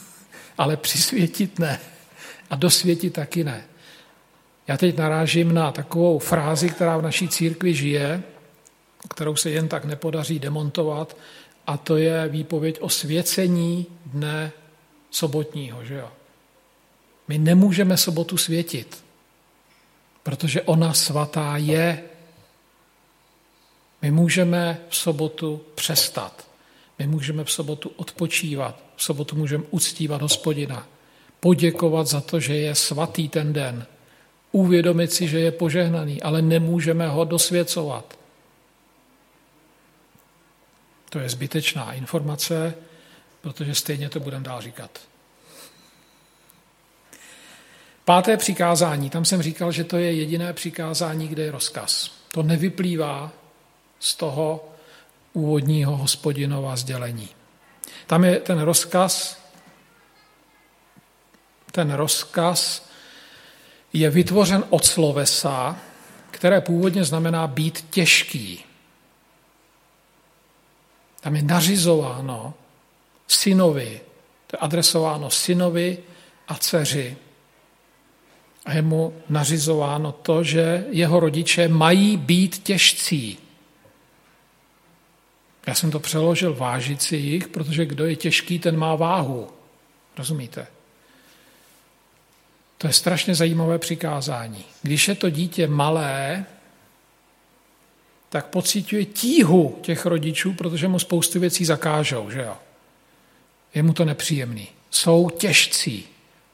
Ale 0.57 0.78
přisvětit 0.78 1.59
ne. 1.59 1.80
A 2.53 2.55
dosvětit 2.55 3.13
taky 3.13 3.43
ne. 3.43 3.65
Já 4.67 4.77
teď 4.77 4.97
narážím 4.97 5.53
na 5.53 5.71
takovou 5.71 6.19
frázi, 6.19 6.69
která 6.69 6.97
v 6.97 7.01
naší 7.01 7.27
církvi 7.27 7.73
žije, 7.73 8.23
kterou 9.09 9.35
se 9.35 9.49
jen 9.49 9.67
tak 9.67 9.85
nepodaří 9.85 10.39
demontovat, 10.39 11.17
a 11.67 11.77
to 11.77 11.97
je 11.97 12.27
výpověď 12.27 12.77
o 12.81 12.89
svěcení 12.89 13.85
dne 14.05 14.51
sobotního. 15.11 15.85
Že 15.85 15.95
jo? 15.95 16.11
My 17.27 17.37
nemůžeme 17.37 17.97
sobotu 17.97 18.37
světit, 18.37 19.03
protože 20.23 20.61
ona 20.61 20.93
svatá 20.93 21.57
je. 21.57 22.03
My 24.01 24.11
můžeme 24.11 24.77
v 24.89 24.95
sobotu 24.95 25.61
přestat. 25.75 26.47
My 26.99 27.07
můžeme 27.07 27.43
v 27.43 27.51
sobotu 27.51 27.91
odpočívat. 27.95 28.83
V 28.95 29.03
sobotu 29.03 29.35
můžeme 29.35 29.63
uctívat 29.71 30.21
hospodina. 30.21 30.87
Poděkovat 31.43 32.07
za 32.07 32.21
to, 32.21 32.39
že 32.39 32.55
je 32.55 32.75
svatý 32.75 33.29
ten 33.29 33.53
den. 33.53 33.85
Uvědomit 34.51 35.13
si, 35.13 35.27
že 35.27 35.39
je 35.39 35.51
požehnaný, 35.51 36.21
ale 36.21 36.41
nemůžeme 36.41 37.07
ho 37.07 37.25
dosvěcovat. 37.25 38.19
To 41.09 41.19
je 41.19 41.29
zbytečná 41.29 41.93
informace, 41.93 42.75
protože 43.41 43.75
stejně 43.75 44.09
to 44.09 44.19
budeme 44.19 44.43
dál 44.43 44.61
říkat. 44.61 44.99
Páté 48.05 48.37
přikázání, 48.37 49.09
tam 49.09 49.25
jsem 49.25 49.41
říkal, 49.41 49.71
že 49.71 49.83
to 49.83 49.97
je 49.97 50.13
jediné 50.13 50.53
přikázání, 50.53 51.27
kde 51.27 51.43
je 51.43 51.51
rozkaz. 51.51 52.11
To 52.31 52.43
nevyplývá 52.43 53.31
z 53.99 54.15
toho 54.15 54.69
úvodního 55.33 55.97
hospodinova 55.97 56.75
sdělení. 56.75 57.29
Tam 58.07 58.23
je 58.23 58.39
ten 58.39 58.59
rozkaz, 58.59 59.42
ten 61.74 61.93
rozkaz 61.93 62.89
je 63.93 64.09
vytvořen 64.09 64.63
od 64.69 64.86
slovesa, 64.86 65.78
které 66.32 66.61
původně 66.61 67.03
znamená 67.03 67.47
být 67.47 67.86
těžký. 67.89 68.63
Tam 71.21 71.36
je 71.36 71.41
nařizováno 71.41 72.53
synovi, 73.28 74.01
to 74.47 74.55
je 74.55 74.59
adresováno 74.59 75.30
synovi 75.30 75.97
a 76.47 76.55
dceři, 76.55 77.17
a 78.65 78.74
je 78.74 78.82
mu 78.82 79.13
nařizováno 79.30 80.11
to, 80.11 80.43
že 80.43 80.86
jeho 80.89 81.19
rodiče 81.19 81.67
mají 81.67 82.17
být 82.17 82.63
těžcí. 82.63 83.38
Já 85.67 85.74
jsem 85.74 85.91
to 85.91 85.99
přeložil 85.99 86.53
vážit 86.53 87.01
si 87.01 87.15
jich, 87.15 87.47
protože 87.47 87.86
kdo 87.86 88.05
je 88.05 88.15
těžký, 88.15 88.59
ten 88.59 88.78
má 88.78 88.95
váhu. 88.95 89.49
Rozumíte? 90.17 90.67
To 92.84 92.88
je 92.88 92.93
strašně 92.93 93.36
zajímavé 93.36 93.79
přikázání. 93.79 94.65
Když 94.81 95.07
je 95.07 95.15
to 95.15 95.29
dítě 95.29 95.67
malé, 95.67 96.45
tak 98.29 98.45
pocituje 98.45 99.05
tíhu 99.05 99.77
těch 99.81 100.05
rodičů, 100.05 100.53
protože 100.53 100.88
mu 100.88 100.99
spoustu 100.99 101.39
věcí 101.39 101.65
zakážou, 101.65 102.29
že 102.29 102.41
jo? 102.41 102.55
Je 103.75 103.84
mu 103.84 103.93
to 103.93 104.05
nepříjemný. 104.05 104.67
Jsou 104.91 105.29
těžcí. 105.29 106.05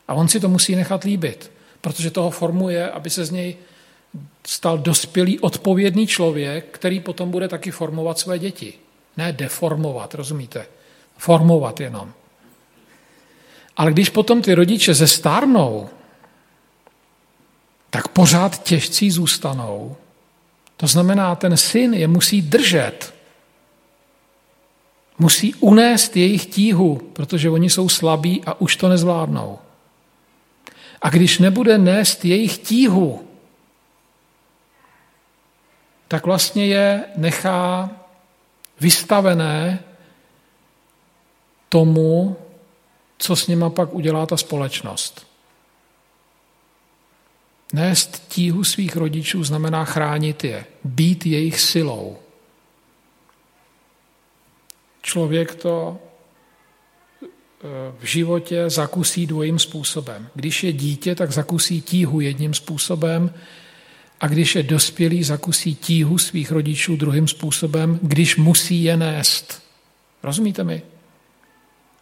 A 0.08 0.14
on 0.14 0.28
si 0.28 0.40
to 0.40 0.50
musí 0.50 0.76
nechat 0.76 1.04
líbit 1.04 1.52
protože 1.82 2.12
toho 2.12 2.30
formuje, 2.30 2.92
aby 2.92 3.10
se 3.10 3.26
z 3.26 3.32
něj 3.32 3.56
stal 4.48 4.78
dospělý, 4.78 5.40
odpovědný 5.40 6.08
člověk, 6.08 6.66
který 6.72 7.00
potom 7.00 7.32
bude 7.32 7.48
taky 7.48 7.72
formovat 7.72 8.20
své 8.20 8.40
děti. 8.40 8.74
Ne 9.18 9.34
deformovat, 9.34 10.16
rozumíte? 10.16 10.66
Formovat 11.18 11.80
jenom. 11.80 12.14
Ale 13.78 13.92
když 13.92 14.10
potom 14.10 14.42
ty 14.42 14.54
rodiče 14.54 14.94
zestárnou, 14.94 15.90
tak 17.90 18.08
pořád 18.08 18.64
těžcí 18.64 19.12
zůstanou. 19.12 19.96
To 20.78 20.88
znamená, 20.88 21.36
ten 21.36 21.58
syn 21.58 21.94
je 21.94 22.08
musí 22.08 22.42
držet. 22.42 23.14
Musí 25.20 25.54
unést 25.54 26.18
jejich 26.18 26.46
tíhu, 26.46 27.10
protože 27.14 27.50
oni 27.50 27.70
jsou 27.70 27.90
slabí 27.90 28.44
a 28.46 28.62
už 28.62 28.76
to 28.76 28.90
nezvládnou. 28.90 29.60
A 31.02 31.10
když 31.10 31.40
nebude 31.40 31.78
nést 31.78 32.26
jejich 32.26 32.58
tíhu, 32.58 33.28
tak 36.08 36.26
vlastně 36.26 36.68
je 36.68 37.04
nechá 37.16 37.90
vystavené 38.80 39.84
tomu, 41.70 42.38
co 43.18 43.36
s 43.36 43.48
nima 43.48 43.70
pak 43.70 43.94
udělá 43.94 44.26
ta 44.26 44.38
společnost. 44.38 45.29
Nést 47.74 48.28
tíhu 48.28 48.64
svých 48.64 48.96
rodičů 48.96 49.44
znamená 49.44 49.86
chránit 49.86 50.44
je, 50.44 50.66
být 50.84 51.26
jejich 51.26 51.62
silou. 51.62 52.18
Člověk 55.02 55.56
to 55.56 56.00
v 58.00 58.04
životě 58.04 58.70
zakusí 58.70 59.26
dvojím 59.26 59.60
způsobem. 59.60 60.30
Když 60.36 60.64
je 60.64 60.74
dítě, 60.74 61.16
tak 61.16 61.32
zakusí 61.32 61.82
tíhu 61.82 62.20
jedním 62.20 62.54
způsobem 62.54 63.34
a 64.20 64.28
když 64.28 64.56
je 64.56 64.64
dospělý, 64.64 65.24
zakusí 65.24 65.76
tíhu 65.76 66.18
svých 66.18 66.52
rodičů 66.52 66.96
druhým 66.96 67.28
způsobem, 67.28 68.00
když 68.02 68.36
musí 68.36 68.84
je 68.84 68.98
nést. 68.98 69.64
Rozumíte 70.24 70.64
mi? 70.64 70.82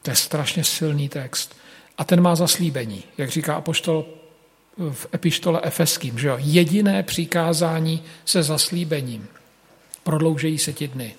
To 0.01 0.09
je 0.09 0.15
strašně 0.15 0.63
silný 0.63 1.09
text. 1.09 1.55
A 1.97 2.03
ten 2.03 2.21
má 2.21 2.35
zaslíbení, 2.35 3.03
jak 3.17 3.29
říká 3.29 3.55
apoštol 3.55 4.05
v 4.77 5.07
epištole 5.13 5.61
Efeským, 5.63 6.19
že 6.19 6.27
jo? 6.27 6.37
Jediné 6.39 7.03
přikázání 7.03 8.03
se 8.25 8.43
zaslíbením. 8.43 9.27
Prodloužejí 10.03 10.57
se 10.57 10.73
ti 10.73 10.87
dny. 10.87 11.15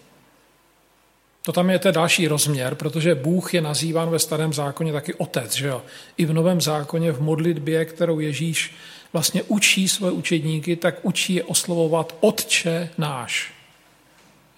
To 1.43 1.53
tam 1.53 1.71
je 1.71 1.79
ten 1.79 1.95
další 1.95 2.29
rozměr, 2.29 2.75
protože 2.75 3.15
Bůh 3.15 3.55
je 3.55 3.61
nazýván 3.61 4.11
ve 4.11 4.19
starém 4.19 4.53
zákoně 4.53 4.93
taky 4.93 5.15
otec. 5.15 5.55
Že 5.55 5.67
jo? 5.67 5.83
I 6.17 6.25
v 6.25 6.33
novém 6.33 6.61
zákoně, 6.61 7.13
v 7.13 7.21
modlitbě, 7.21 7.85
kterou 7.85 8.21
Ježíš 8.21 8.75
vlastně 9.13 9.43
učí 9.43 9.89
své 9.89 10.11
učedníky, 10.11 10.77
tak 10.77 10.95
učí 11.03 11.35
je 11.35 11.45
oslovovat 11.45 12.17
Otče 12.21 12.89
náš. 12.99 13.53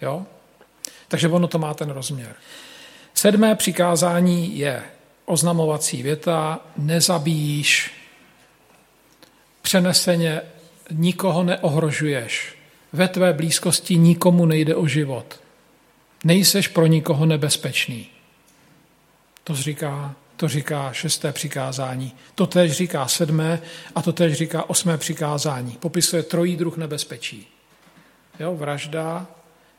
Jo? 0.03 0.27
Takže 1.09 1.29
ono 1.29 1.49
to 1.49 1.59
má 1.59 1.75
ten 1.75 1.91
rozměr. 1.91 2.35
Sedmé 3.15 3.55
přikázání 3.55 4.59
je 4.59 4.83
oznamovací 5.25 6.03
věta, 6.03 6.61
nezabíjíš, 6.77 8.00
přeneseně 9.63 10.41
nikoho 10.91 11.43
neohrožuješ, 11.43 12.57
ve 12.93 13.09
tvé 13.09 13.33
blízkosti 13.33 13.97
nikomu 13.97 14.47
nejde 14.47 14.75
o 14.75 14.87
život, 14.87 15.41
nejseš 16.25 16.69
pro 16.69 16.87
nikoho 16.87 17.27
nebezpečný. 17.27 18.07
To 19.45 19.55
říká, 19.55 20.15
to 20.37 20.49
říká 20.49 20.93
šesté 20.93 21.33
přikázání. 21.33 22.13
To 22.35 22.47
též 22.47 22.73
říká 22.73 23.09
sedmé 23.09 23.63
a 23.95 24.03
to 24.03 24.13
též 24.13 24.33
říká 24.33 24.71
osmé 24.71 24.99
přikázání. 24.99 25.73
Popisuje 25.81 26.23
trojí 26.23 26.57
druh 26.57 26.77
nebezpečí. 26.77 27.49
Jo, 28.41 28.57
vražda, 28.57 29.27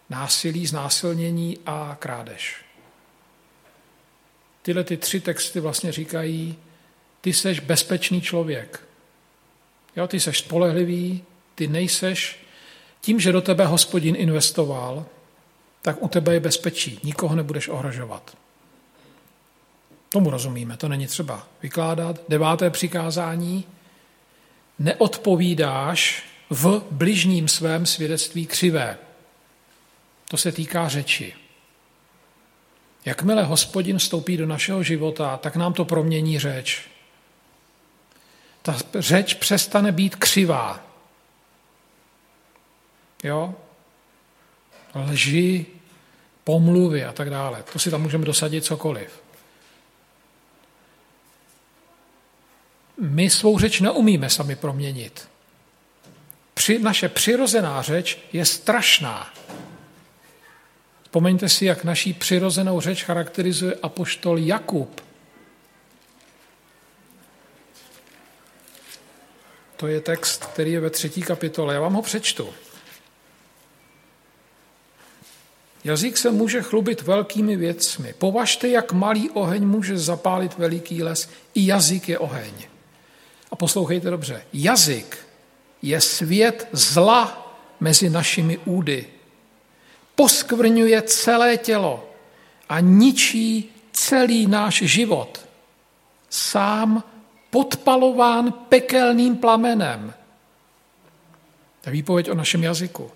násilí, 0.10 0.68
znásilnění 0.68 1.58
a 1.66 1.98
krádež. 2.00 2.56
Tyhle 4.62 4.84
ty 4.84 4.98
tři 4.98 5.20
texty 5.20 5.60
vlastně 5.60 5.92
říkají, 5.92 6.56
ty 7.22 7.34
seš 7.34 7.60
bezpečný 7.60 8.22
člověk. 8.22 8.91
Jo, 9.96 10.08
ty 10.08 10.20
seš 10.20 10.38
spolehlivý, 10.38 11.24
ty 11.56 11.68
nejseš, 11.68 12.46
tím, 13.02 13.20
že 13.20 13.32
do 13.32 13.42
tebe 13.42 13.66
hospodin 13.66 14.16
investoval, 14.18 15.06
tak 15.82 16.04
u 16.04 16.08
tebe 16.08 16.34
je 16.34 16.40
bezpečí, 16.40 17.00
nikoho 17.04 17.36
nebudeš 17.36 17.68
ohrožovat. 17.68 18.38
Tomu 20.10 20.30
rozumíme, 20.30 20.78
to 20.78 20.88
není 20.88 21.08
třeba 21.08 21.48
vykládat. 21.62 22.20
Deváté 22.30 22.70
přikázání, 22.70 23.66
neodpovídáš 24.80 26.24
v 26.50 26.84
bližním 26.92 27.48
svém 27.48 27.86
svědectví 27.86 28.46
křivé. 28.46 28.98
To 30.30 30.38
se 30.38 30.52
týká 30.52 30.88
řeči. 30.88 31.34
Jakmile 33.06 33.44
hospodin 33.44 33.98
vstoupí 33.98 34.38
do 34.38 34.48
našeho 34.48 34.84
života, 34.84 35.38
tak 35.38 35.56
nám 35.56 35.74
to 35.74 35.86
promění 35.86 36.40
řeč. 36.40 36.91
Ta 38.62 38.78
řeč 39.00 39.34
přestane 39.34 39.92
být 39.92 40.16
křivá. 40.16 40.84
Jo? 43.24 43.56
Lži, 44.96 45.66
pomluvy 46.44 47.06
a 47.06 47.12
tak 47.14 47.30
dále. 47.30 47.64
To 47.74 47.80
si 47.80 47.92
tam 47.92 48.02
můžeme 48.02 48.26
dosadit 48.26 48.66
cokoliv. 48.66 49.22
My 52.98 53.30
svou 53.30 53.60
řeč 53.60 53.80
neumíme 53.80 54.30
sami 54.30 54.56
proměnit. 54.56 55.30
Při, 56.54 56.80
naše 56.80 57.10
přirozená 57.10 57.82
řeč 57.82 58.18
je 58.34 58.46
strašná. 58.46 59.34
Vzpomeňte 61.04 61.50
si, 61.50 61.66
jak 61.66 61.84
naší 61.84 62.14
přirozenou 62.14 62.82
řeč 62.82 63.04
charakterizuje 63.04 63.76
apoštol 63.84 64.38
Jakub. 64.38 65.02
To 69.82 69.88
je 69.88 70.02
text, 70.02 70.46
který 70.46 70.72
je 70.72 70.80
ve 70.80 70.90
třetí 70.90 71.22
kapitole. 71.22 71.74
Já 71.74 71.82
vám 71.82 71.94
ho 71.94 72.02
přečtu. 72.02 72.50
Jazyk 75.84 76.18
se 76.18 76.32
může 76.32 76.62
chlubit 76.62 77.02
velkými 77.02 77.56
věcmi. 77.56 78.14
Považte, 78.18 78.68
jak 78.68 78.92
malý 78.92 79.30
oheň 79.30 79.68
může 79.68 79.98
zapálit 79.98 80.58
veliký 80.58 81.04
les. 81.04 81.30
I 81.54 81.66
jazyk 81.66 82.10
je 82.10 82.20
oheň. 82.20 82.54
A 83.52 83.56
poslouchejte 83.56 84.10
dobře. 84.10 84.44
Jazyk 84.54 85.18
je 85.82 86.02
svět 86.02 86.68
zla 86.72 87.58
mezi 87.80 88.10
našimi 88.10 88.58
údy 88.58 89.06
poskvrňuje 90.22 91.02
celé 91.02 91.58
tělo 91.58 92.10
a 92.70 92.80
ničí 92.80 93.74
celý 93.92 94.48
náš 94.48 94.82
život. 94.86 95.42
Sám 96.30 97.04
podpalován 97.52 98.52
pekelným 98.52 99.38
plamenem. 99.38 100.14
To 101.82 101.90
je 101.90 101.94
výpověď 101.94 102.30
o 102.30 102.36
našem 102.36 102.64
jazyku. 102.64 103.12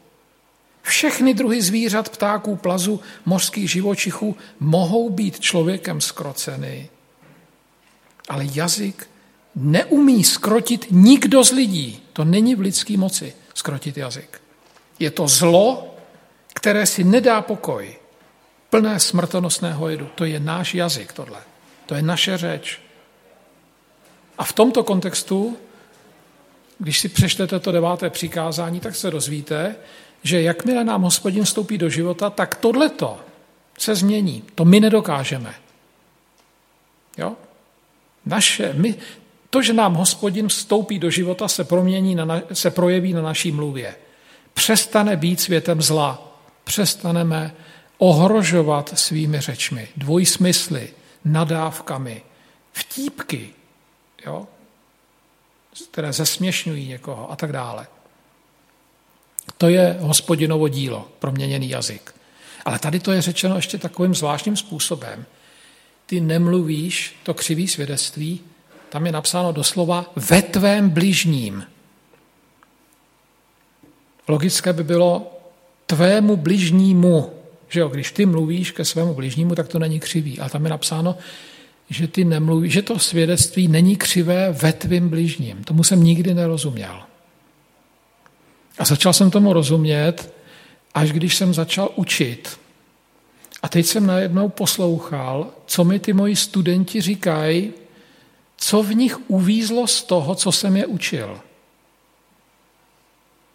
Všechny 0.82 1.34
druhy 1.34 1.62
zvířat, 1.62 2.10
ptáků, 2.10 2.56
plazu, 2.56 3.02
mořských 3.26 3.72
živočichů 3.72 4.38
mohou 4.60 5.10
být 5.10 5.40
člověkem 5.40 6.02
skroceny, 6.02 6.90
ale 8.30 8.46
jazyk 8.54 9.10
neumí 9.56 10.24
skrotit 10.24 10.88
nikdo 10.92 11.44
z 11.44 11.52
lidí. 11.52 12.04
To 12.14 12.26
není 12.26 12.56
v 12.56 12.60
lidské 12.60 12.98
moci 12.98 13.34
skrotit 13.54 13.98
jazyk. 13.98 14.42
Je 15.00 15.12
to 15.12 15.28
zlo, 15.28 15.96
které 16.54 16.86
si 16.86 17.04
nedá 17.04 17.42
pokoj, 17.42 17.96
plné 18.70 19.00
smrtonosného 19.00 19.90
jedu. 19.90 20.10
To 20.16 20.26
je 20.26 20.40
náš 20.40 20.76
jazyk 20.76 21.14
tohle. 21.14 21.40
To 21.86 21.96
je 21.96 22.02
naše 22.02 22.38
řeč. 22.38 22.85
A 24.38 24.44
v 24.44 24.54
tomto 24.54 24.84
kontextu, 24.84 25.58
když 26.80 27.00
si 27.00 27.10
přečtete 27.10 27.60
to 27.60 27.72
deváté 27.72 28.10
přikázání, 28.10 28.80
tak 28.80 28.96
se 28.96 29.12
dozvíte, 29.12 29.76
že 30.24 30.42
jakmile 30.42 30.84
nám 30.84 31.02
hospodin 31.02 31.44
vstoupí 31.44 31.78
do 31.78 31.90
života, 31.90 32.30
tak 32.30 32.56
tohleto 32.56 33.20
se 33.80 33.96
změní. 33.96 34.44
To 34.56 34.66
my 34.66 34.80
nedokážeme. 34.80 35.56
Jo? 37.18 37.36
Naše, 38.26 38.74
my, 38.74 38.96
to, 39.50 39.62
že 39.62 39.74
nám 39.74 39.94
hospodin 39.94 40.48
vstoupí 40.48 41.00
do 41.00 41.10
života, 41.10 41.48
se, 41.48 41.64
promění 41.64 42.16
na, 42.16 42.42
se 42.54 42.72
projeví 42.72 43.14
na 43.14 43.22
naší 43.22 43.52
mluvě. 43.52 43.96
Přestane 44.54 45.16
být 45.16 45.42
světem 45.42 45.82
zla 45.82 46.40
přestaneme 46.64 47.56
ohrožovat 47.98 49.00
svými 49.00 49.42
řečmi, 49.42 49.88
dvojsmysly, 49.98 50.90
nadávkami, 51.26 52.22
vtípky, 52.72 53.50
jo? 54.26 54.48
které 55.92 56.14
zesměšňují 56.14 56.88
někoho 56.88 57.32
a 57.32 57.36
tak 57.36 57.52
dále. 57.52 57.88
To 59.58 59.70
je 59.70 59.98
hospodinovo 60.00 60.68
dílo, 60.68 61.08
proměněný 61.20 61.70
jazyk. 61.70 62.16
Ale 62.66 62.80
tady 62.80 63.00
to 63.00 63.12
je 63.12 63.22
řečeno 63.22 63.56
ještě 63.56 63.78
takovým 63.78 64.16
zvláštním 64.16 64.58
způsobem. 64.58 65.26
Ty 66.06 66.20
nemluvíš 66.20 67.20
to 67.24 67.34
křivý 67.34 67.68
svědectví, 67.68 68.40
tam 68.90 69.06
je 69.06 69.12
napsáno 69.12 69.52
doslova 69.52 70.12
ve 70.16 70.42
tvém 70.42 70.90
bližním. 70.90 71.64
Logické 74.28 74.74
by 74.74 74.84
bylo 74.84 75.32
tvému 75.86 76.36
bližnímu. 76.36 77.32
Že 77.70 77.80
jo, 77.80 77.88
když 77.88 78.12
ty 78.12 78.26
mluvíš 78.26 78.72
ke 78.72 78.86
svému 78.86 79.14
bližnímu, 79.14 79.56
tak 79.56 79.68
to 79.68 79.80
není 79.80 80.00
křivý. 80.00 80.40
A 80.40 80.50
tam 80.50 80.64
je 80.64 80.70
napsáno, 80.70 81.18
že 81.90 82.08
ty 82.08 82.26
nemluvíš, 82.26 82.74
že 82.74 82.82
to 82.82 83.00
svědectví 83.00 83.68
není 83.68 83.96
křivé 83.96 84.52
ve 84.52 84.74
tvým 84.74 85.10
bližním. 85.10 85.64
Tomu 85.64 85.84
jsem 85.84 86.04
nikdy 86.04 86.34
nerozuměl. 86.34 87.04
A 88.78 88.86
začal 88.86 89.14
jsem 89.14 89.32
tomu 89.32 89.54
rozumět, 89.54 90.34
až 90.94 91.12
když 91.12 91.36
jsem 91.36 91.54
začal 91.54 91.90
učit. 91.96 92.60
A 93.62 93.68
teď 93.68 93.86
jsem 93.86 94.06
najednou 94.06 94.50
poslouchal, 94.50 95.48
co 95.66 95.84
mi 95.84 96.00
ty 96.00 96.14
moji 96.14 96.36
studenti 96.36 97.02
říkají, 97.02 97.74
co 98.58 98.84
v 98.84 98.96
nich 98.96 99.30
uvízlo 99.30 99.88
z 99.88 100.04
toho, 100.04 100.36
co 100.36 100.52
jsem 100.52 100.78
je 100.78 100.86
učil. 100.86 101.40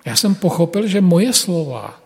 Já 0.04 0.16
jsem 0.16 0.34
pochopil, 0.34 0.86
že 0.86 1.00
moje 1.00 1.32
slova 1.32 2.00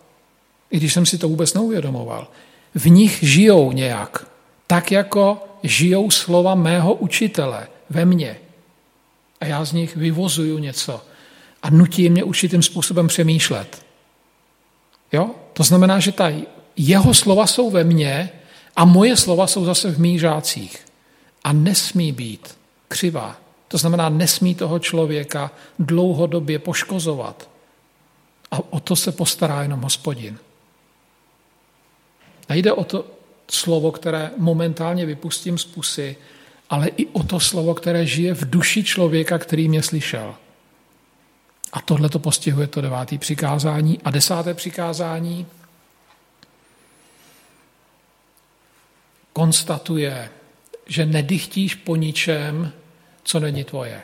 i 0.71 0.77
když 0.77 0.93
jsem 0.93 1.05
si 1.05 1.17
to 1.17 1.29
vůbec 1.29 1.53
neuvědomoval, 1.53 2.27
v 2.75 2.89
nich 2.89 3.19
žijou 3.21 3.71
nějak, 3.71 4.27
tak 4.67 4.91
jako 4.91 5.43
žijou 5.67 6.11
slova 6.11 6.55
mého 6.55 6.93
učitele 6.93 7.67
ve 7.89 8.05
mně. 8.05 8.37
A 9.41 9.45
já 9.45 9.65
z 9.65 9.73
nich 9.73 9.95
vyvozuju 9.95 10.57
něco 10.57 11.01
a 11.63 11.69
nutí 11.69 12.09
mě 12.09 12.23
určitým 12.23 12.61
způsobem 12.61 13.07
přemýšlet. 13.07 13.85
Jo? 15.11 15.29
To 15.53 15.63
znamená, 15.63 15.99
že 15.99 16.11
ta 16.11 16.31
jeho 16.77 17.13
slova 17.13 17.47
jsou 17.47 17.71
ve 17.71 17.83
mně 17.83 18.29
a 18.75 18.85
moje 18.85 19.17
slova 19.17 19.47
jsou 19.47 19.65
zase 19.65 19.91
v 19.91 19.99
mých 19.99 20.19
žácích. 20.19 20.85
A 21.43 21.53
nesmí 21.53 22.11
být 22.11 22.57
křivá. 22.87 23.37
To 23.67 23.77
znamená, 23.77 24.09
nesmí 24.09 24.55
toho 24.55 24.79
člověka 24.79 25.51
dlouhodobě 25.79 26.59
poškozovat. 26.59 27.49
A 28.51 28.73
o 28.73 28.79
to 28.79 28.95
se 28.95 29.11
postará 29.11 29.61
jenom 29.61 29.81
hospodin. 29.81 30.37
Nejde 32.49 32.73
o 32.73 32.83
to 32.83 33.05
slovo, 33.51 33.91
které 33.91 34.31
momentálně 34.37 35.05
vypustím 35.05 35.57
z 35.57 35.65
pusy, 35.65 36.15
ale 36.69 36.87
i 36.87 37.05
o 37.05 37.23
to 37.23 37.39
slovo, 37.39 37.73
které 37.73 38.05
žije 38.05 38.33
v 38.33 38.49
duši 38.49 38.83
člověka, 38.83 39.37
který 39.37 39.69
mě 39.69 39.83
slyšel. 39.83 40.35
A 41.73 41.81
tohle 41.81 42.09
to 42.09 42.19
postihuje 42.19 42.67
to 42.67 42.81
devátý 42.81 43.17
přikázání. 43.17 43.99
A 44.03 44.11
desáté 44.11 44.53
přikázání 44.53 45.47
konstatuje, 49.33 50.29
že 50.85 51.05
nedychtíš 51.05 51.75
po 51.75 51.95
ničem, 51.95 52.71
co 53.23 53.39
není 53.39 53.63
tvoje. 53.63 54.01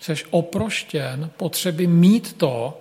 Jsi 0.00 0.14
oproštěn 0.30 1.30
potřeby 1.36 1.86
mít 1.86 2.32
to, 2.32 2.80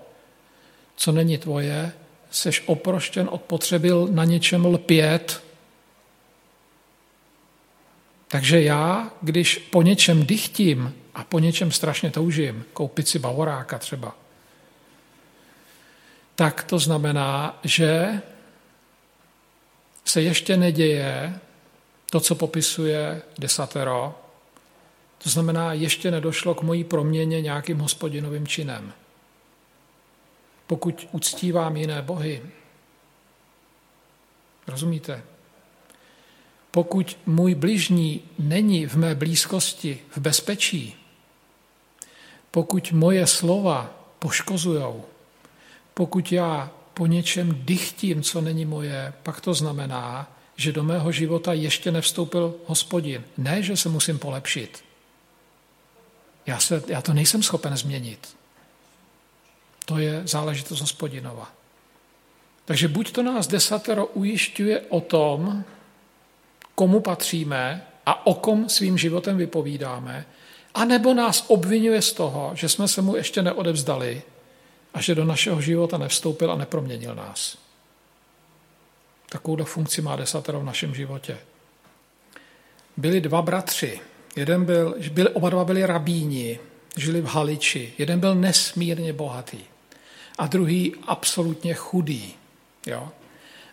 co 0.96 1.12
není 1.12 1.38
tvoje, 1.38 1.94
jsi 2.32 2.50
oproštěn 2.66 3.30
od 3.32 3.42
potřeby 3.42 3.90
na 4.10 4.26
něčem 4.26 4.66
lpět. 4.66 5.44
Takže 8.28 8.62
já, 8.62 9.12
když 9.22 9.58
po 9.58 9.82
něčem 9.82 10.26
dychtím 10.26 10.96
a 11.16 11.24
po 11.24 11.40
něčem 11.40 11.72
strašně 11.72 12.12
toužím, 12.12 12.66
koupit 12.74 13.08
si 13.08 13.20
bavoráka 13.20 13.78
třeba, 13.78 14.16
tak 16.36 16.64
to 16.64 16.80
znamená, 16.80 17.60
že 17.64 18.22
se 20.06 20.22
ještě 20.22 20.58
neděje 20.58 21.40
to, 22.12 22.20
co 22.20 22.36
popisuje 22.36 23.22
desatero, 23.40 24.16
to 25.24 25.30
znamená, 25.30 25.74
ještě 25.74 26.12
nedošlo 26.12 26.56
k 26.56 26.62
mojí 26.62 26.84
proměně 26.84 27.42
nějakým 27.42 27.80
hospodinovým 27.80 28.48
činem. 28.48 28.94
Pokud 30.72 31.08
uctívám 31.12 31.78
jiné 31.78 32.02
bohy, 32.02 32.42
rozumíte? 34.68 35.24
Pokud 36.72 37.18
můj 37.26 37.56
bližní 37.56 38.22
není 38.40 38.86
v 38.86 38.96
mé 38.96 39.16
blízkosti 39.16 40.00
v 40.10 40.18
bezpečí, 40.18 40.96
pokud 42.52 42.92
moje 42.92 43.28
slova 43.28 43.94
poškozujou, 44.20 45.06
pokud 45.94 46.32
já 46.32 46.72
po 46.94 47.06
něčem 47.08 47.66
dychtím, 47.66 48.24
co 48.24 48.42
není 48.42 48.66
moje, 48.66 49.14
pak 49.24 49.42
to 49.42 49.54
znamená, 49.54 50.32
že 50.56 50.72
do 50.72 50.84
mého 50.84 51.12
života 51.12 51.54
ještě 51.54 51.92
nevstoupil 51.92 52.56
hospodin. 52.66 53.24
Ne, 53.38 53.64
že 53.64 53.78
se 53.78 53.90
musím 53.90 54.20
polepšit. 54.20 54.84
Já, 56.46 56.60
se, 56.60 56.84
já 56.88 57.02
to 57.02 57.14
nejsem 57.14 57.44
schopen 57.44 57.78
změnit. 57.78 58.41
To 59.86 59.98
je 59.98 60.22
záležitost 60.26 60.82
hospodinova. 60.82 61.52
Takže 62.66 62.88
buď 62.88 63.12
to 63.12 63.24
nás 63.24 63.48
desatero 63.48 64.06
ujišťuje 64.06 64.82
o 64.90 65.02
tom, 65.02 65.64
komu 66.76 67.00
patříme 67.00 67.88
a 68.06 68.28
o 68.28 68.34
kom 68.34 68.70
svým 68.70 68.98
životem 68.98 69.38
vypovídáme, 69.38 70.26
anebo 70.74 71.14
nás 71.14 71.46
obvinuje 71.48 72.02
z 72.02 72.14
toho, 72.14 72.52
že 72.54 72.70
jsme 72.70 72.88
se 72.88 73.02
mu 73.02 73.16
ještě 73.16 73.42
neodevzdali 73.42 74.22
a 74.94 75.02
že 75.02 75.16
do 75.16 75.26
našeho 75.26 75.62
života 75.62 75.98
nevstoupil 75.98 76.52
a 76.52 76.56
neproměnil 76.56 77.16
nás. 77.16 77.58
Takovou 79.30 79.64
funkci 79.64 80.02
má 80.02 80.16
desatero 80.16 80.60
v 80.60 80.64
našem 80.64 80.96
životě. 80.96 81.38
Byli 82.98 83.22
dva 83.22 83.42
bratři. 83.42 84.00
Jeden 84.36 84.66
byl, 84.66 84.96
byli, 85.12 85.30
oba 85.30 85.50
dva 85.50 85.66
byli 85.66 85.86
rabíni, 85.86 86.60
žili 86.98 87.22
v 87.22 87.26
Haliči. 87.26 87.94
Jeden 87.98 88.20
byl 88.20 88.36
nesmírně 88.36 89.14
bohatý 89.14 89.71
a 90.42 90.48
druhý 90.48 90.94
absolutně 91.08 91.74
chudý. 91.74 92.34
Jo? 92.86 93.10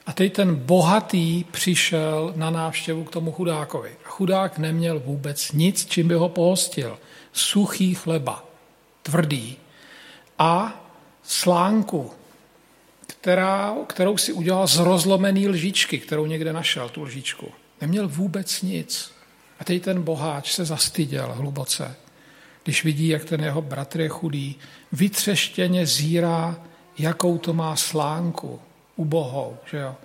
A 0.06 0.12
teď 0.12 0.32
ten 0.32 0.54
bohatý 0.54 1.44
přišel 1.44 2.32
na 2.36 2.50
návštěvu 2.50 3.04
k 3.04 3.10
tomu 3.10 3.32
chudákovi. 3.32 3.96
Chudák 4.04 4.58
neměl 4.58 5.00
vůbec 5.00 5.52
nic, 5.52 5.86
čím 5.86 6.08
by 6.08 6.14
ho 6.14 6.28
pohostil. 6.28 6.98
Suchý 7.32 7.94
chleba, 7.94 8.44
tvrdý. 9.02 9.56
A 10.38 10.84
slánku, 11.22 12.10
která, 13.06 13.74
kterou 13.86 14.16
si 14.16 14.32
udělal 14.32 14.66
z 14.66 14.78
rozlomený 14.78 15.48
lžičky, 15.48 15.98
kterou 15.98 16.26
někde 16.26 16.52
našel, 16.52 16.88
tu 16.88 17.02
lžičku. 17.02 17.52
Neměl 17.80 18.08
vůbec 18.08 18.62
nic. 18.62 19.12
A 19.60 19.64
teď 19.64 19.82
ten 19.82 20.02
boháč 20.02 20.52
se 20.52 20.64
zastyděl 20.64 21.32
hluboce, 21.32 21.96
když 22.68 22.84
vidí, 22.84 23.08
jak 23.08 23.24
ten 23.24 23.40
jeho 23.40 23.62
bratr 23.62 24.00
je 24.00 24.08
chudý, 24.08 24.56
vytřeštěně 24.92 25.86
zírá, 25.86 26.56
jakou 26.98 27.38
to 27.38 27.52
má 27.52 27.76
slánku, 27.76 28.60
ubohou, 28.96 29.56
že 29.70 29.78
jo. 29.78 29.96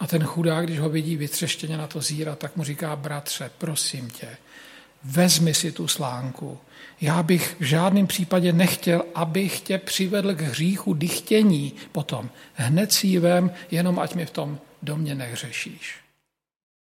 A 0.00 0.06
ten 0.06 0.24
chudák, 0.24 0.66
když 0.66 0.78
ho 0.78 0.88
vidí 0.88 1.16
vytřeštěně 1.16 1.76
na 1.76 1.86
to 1.86 2.00
zíra, 2.00 2.36
tak 2.36 2.56
mu 2.56 2.64
říká, 2.64 2.96
bratře, 2.96 3.50
prosím 3.58 4.10
tě, 4.10 4.28
vezmi 5.04 5.54
si 5.54 5.72
tu 5.72 5.88
slánku. 5.88 6.58
Já 7.00 7.22
bych 7.22 7.56
v 7.60 7.64
žádném 7.64 8.06
případě 8.06 8.52
nechtěl, 8.52 9.04
abych 9.14 9.60
tě 9.60 9.78
přivedl 9.78 10.34
k 10.34 10.40
hříchu 10.40 10.94
dychtění 10.94 11.72
potom. 11.92 12.30
Hned 12.54 12.92
si 12.92 13.18
vem, 13.18 13.50
jenom 13.70 13.98
ať 13.98 14.14
mi 14.14 14.26
v 14.26 14.30
tom 14.30 14.58
domě 14.82 15.14
nehřešíš. 15.14 16.03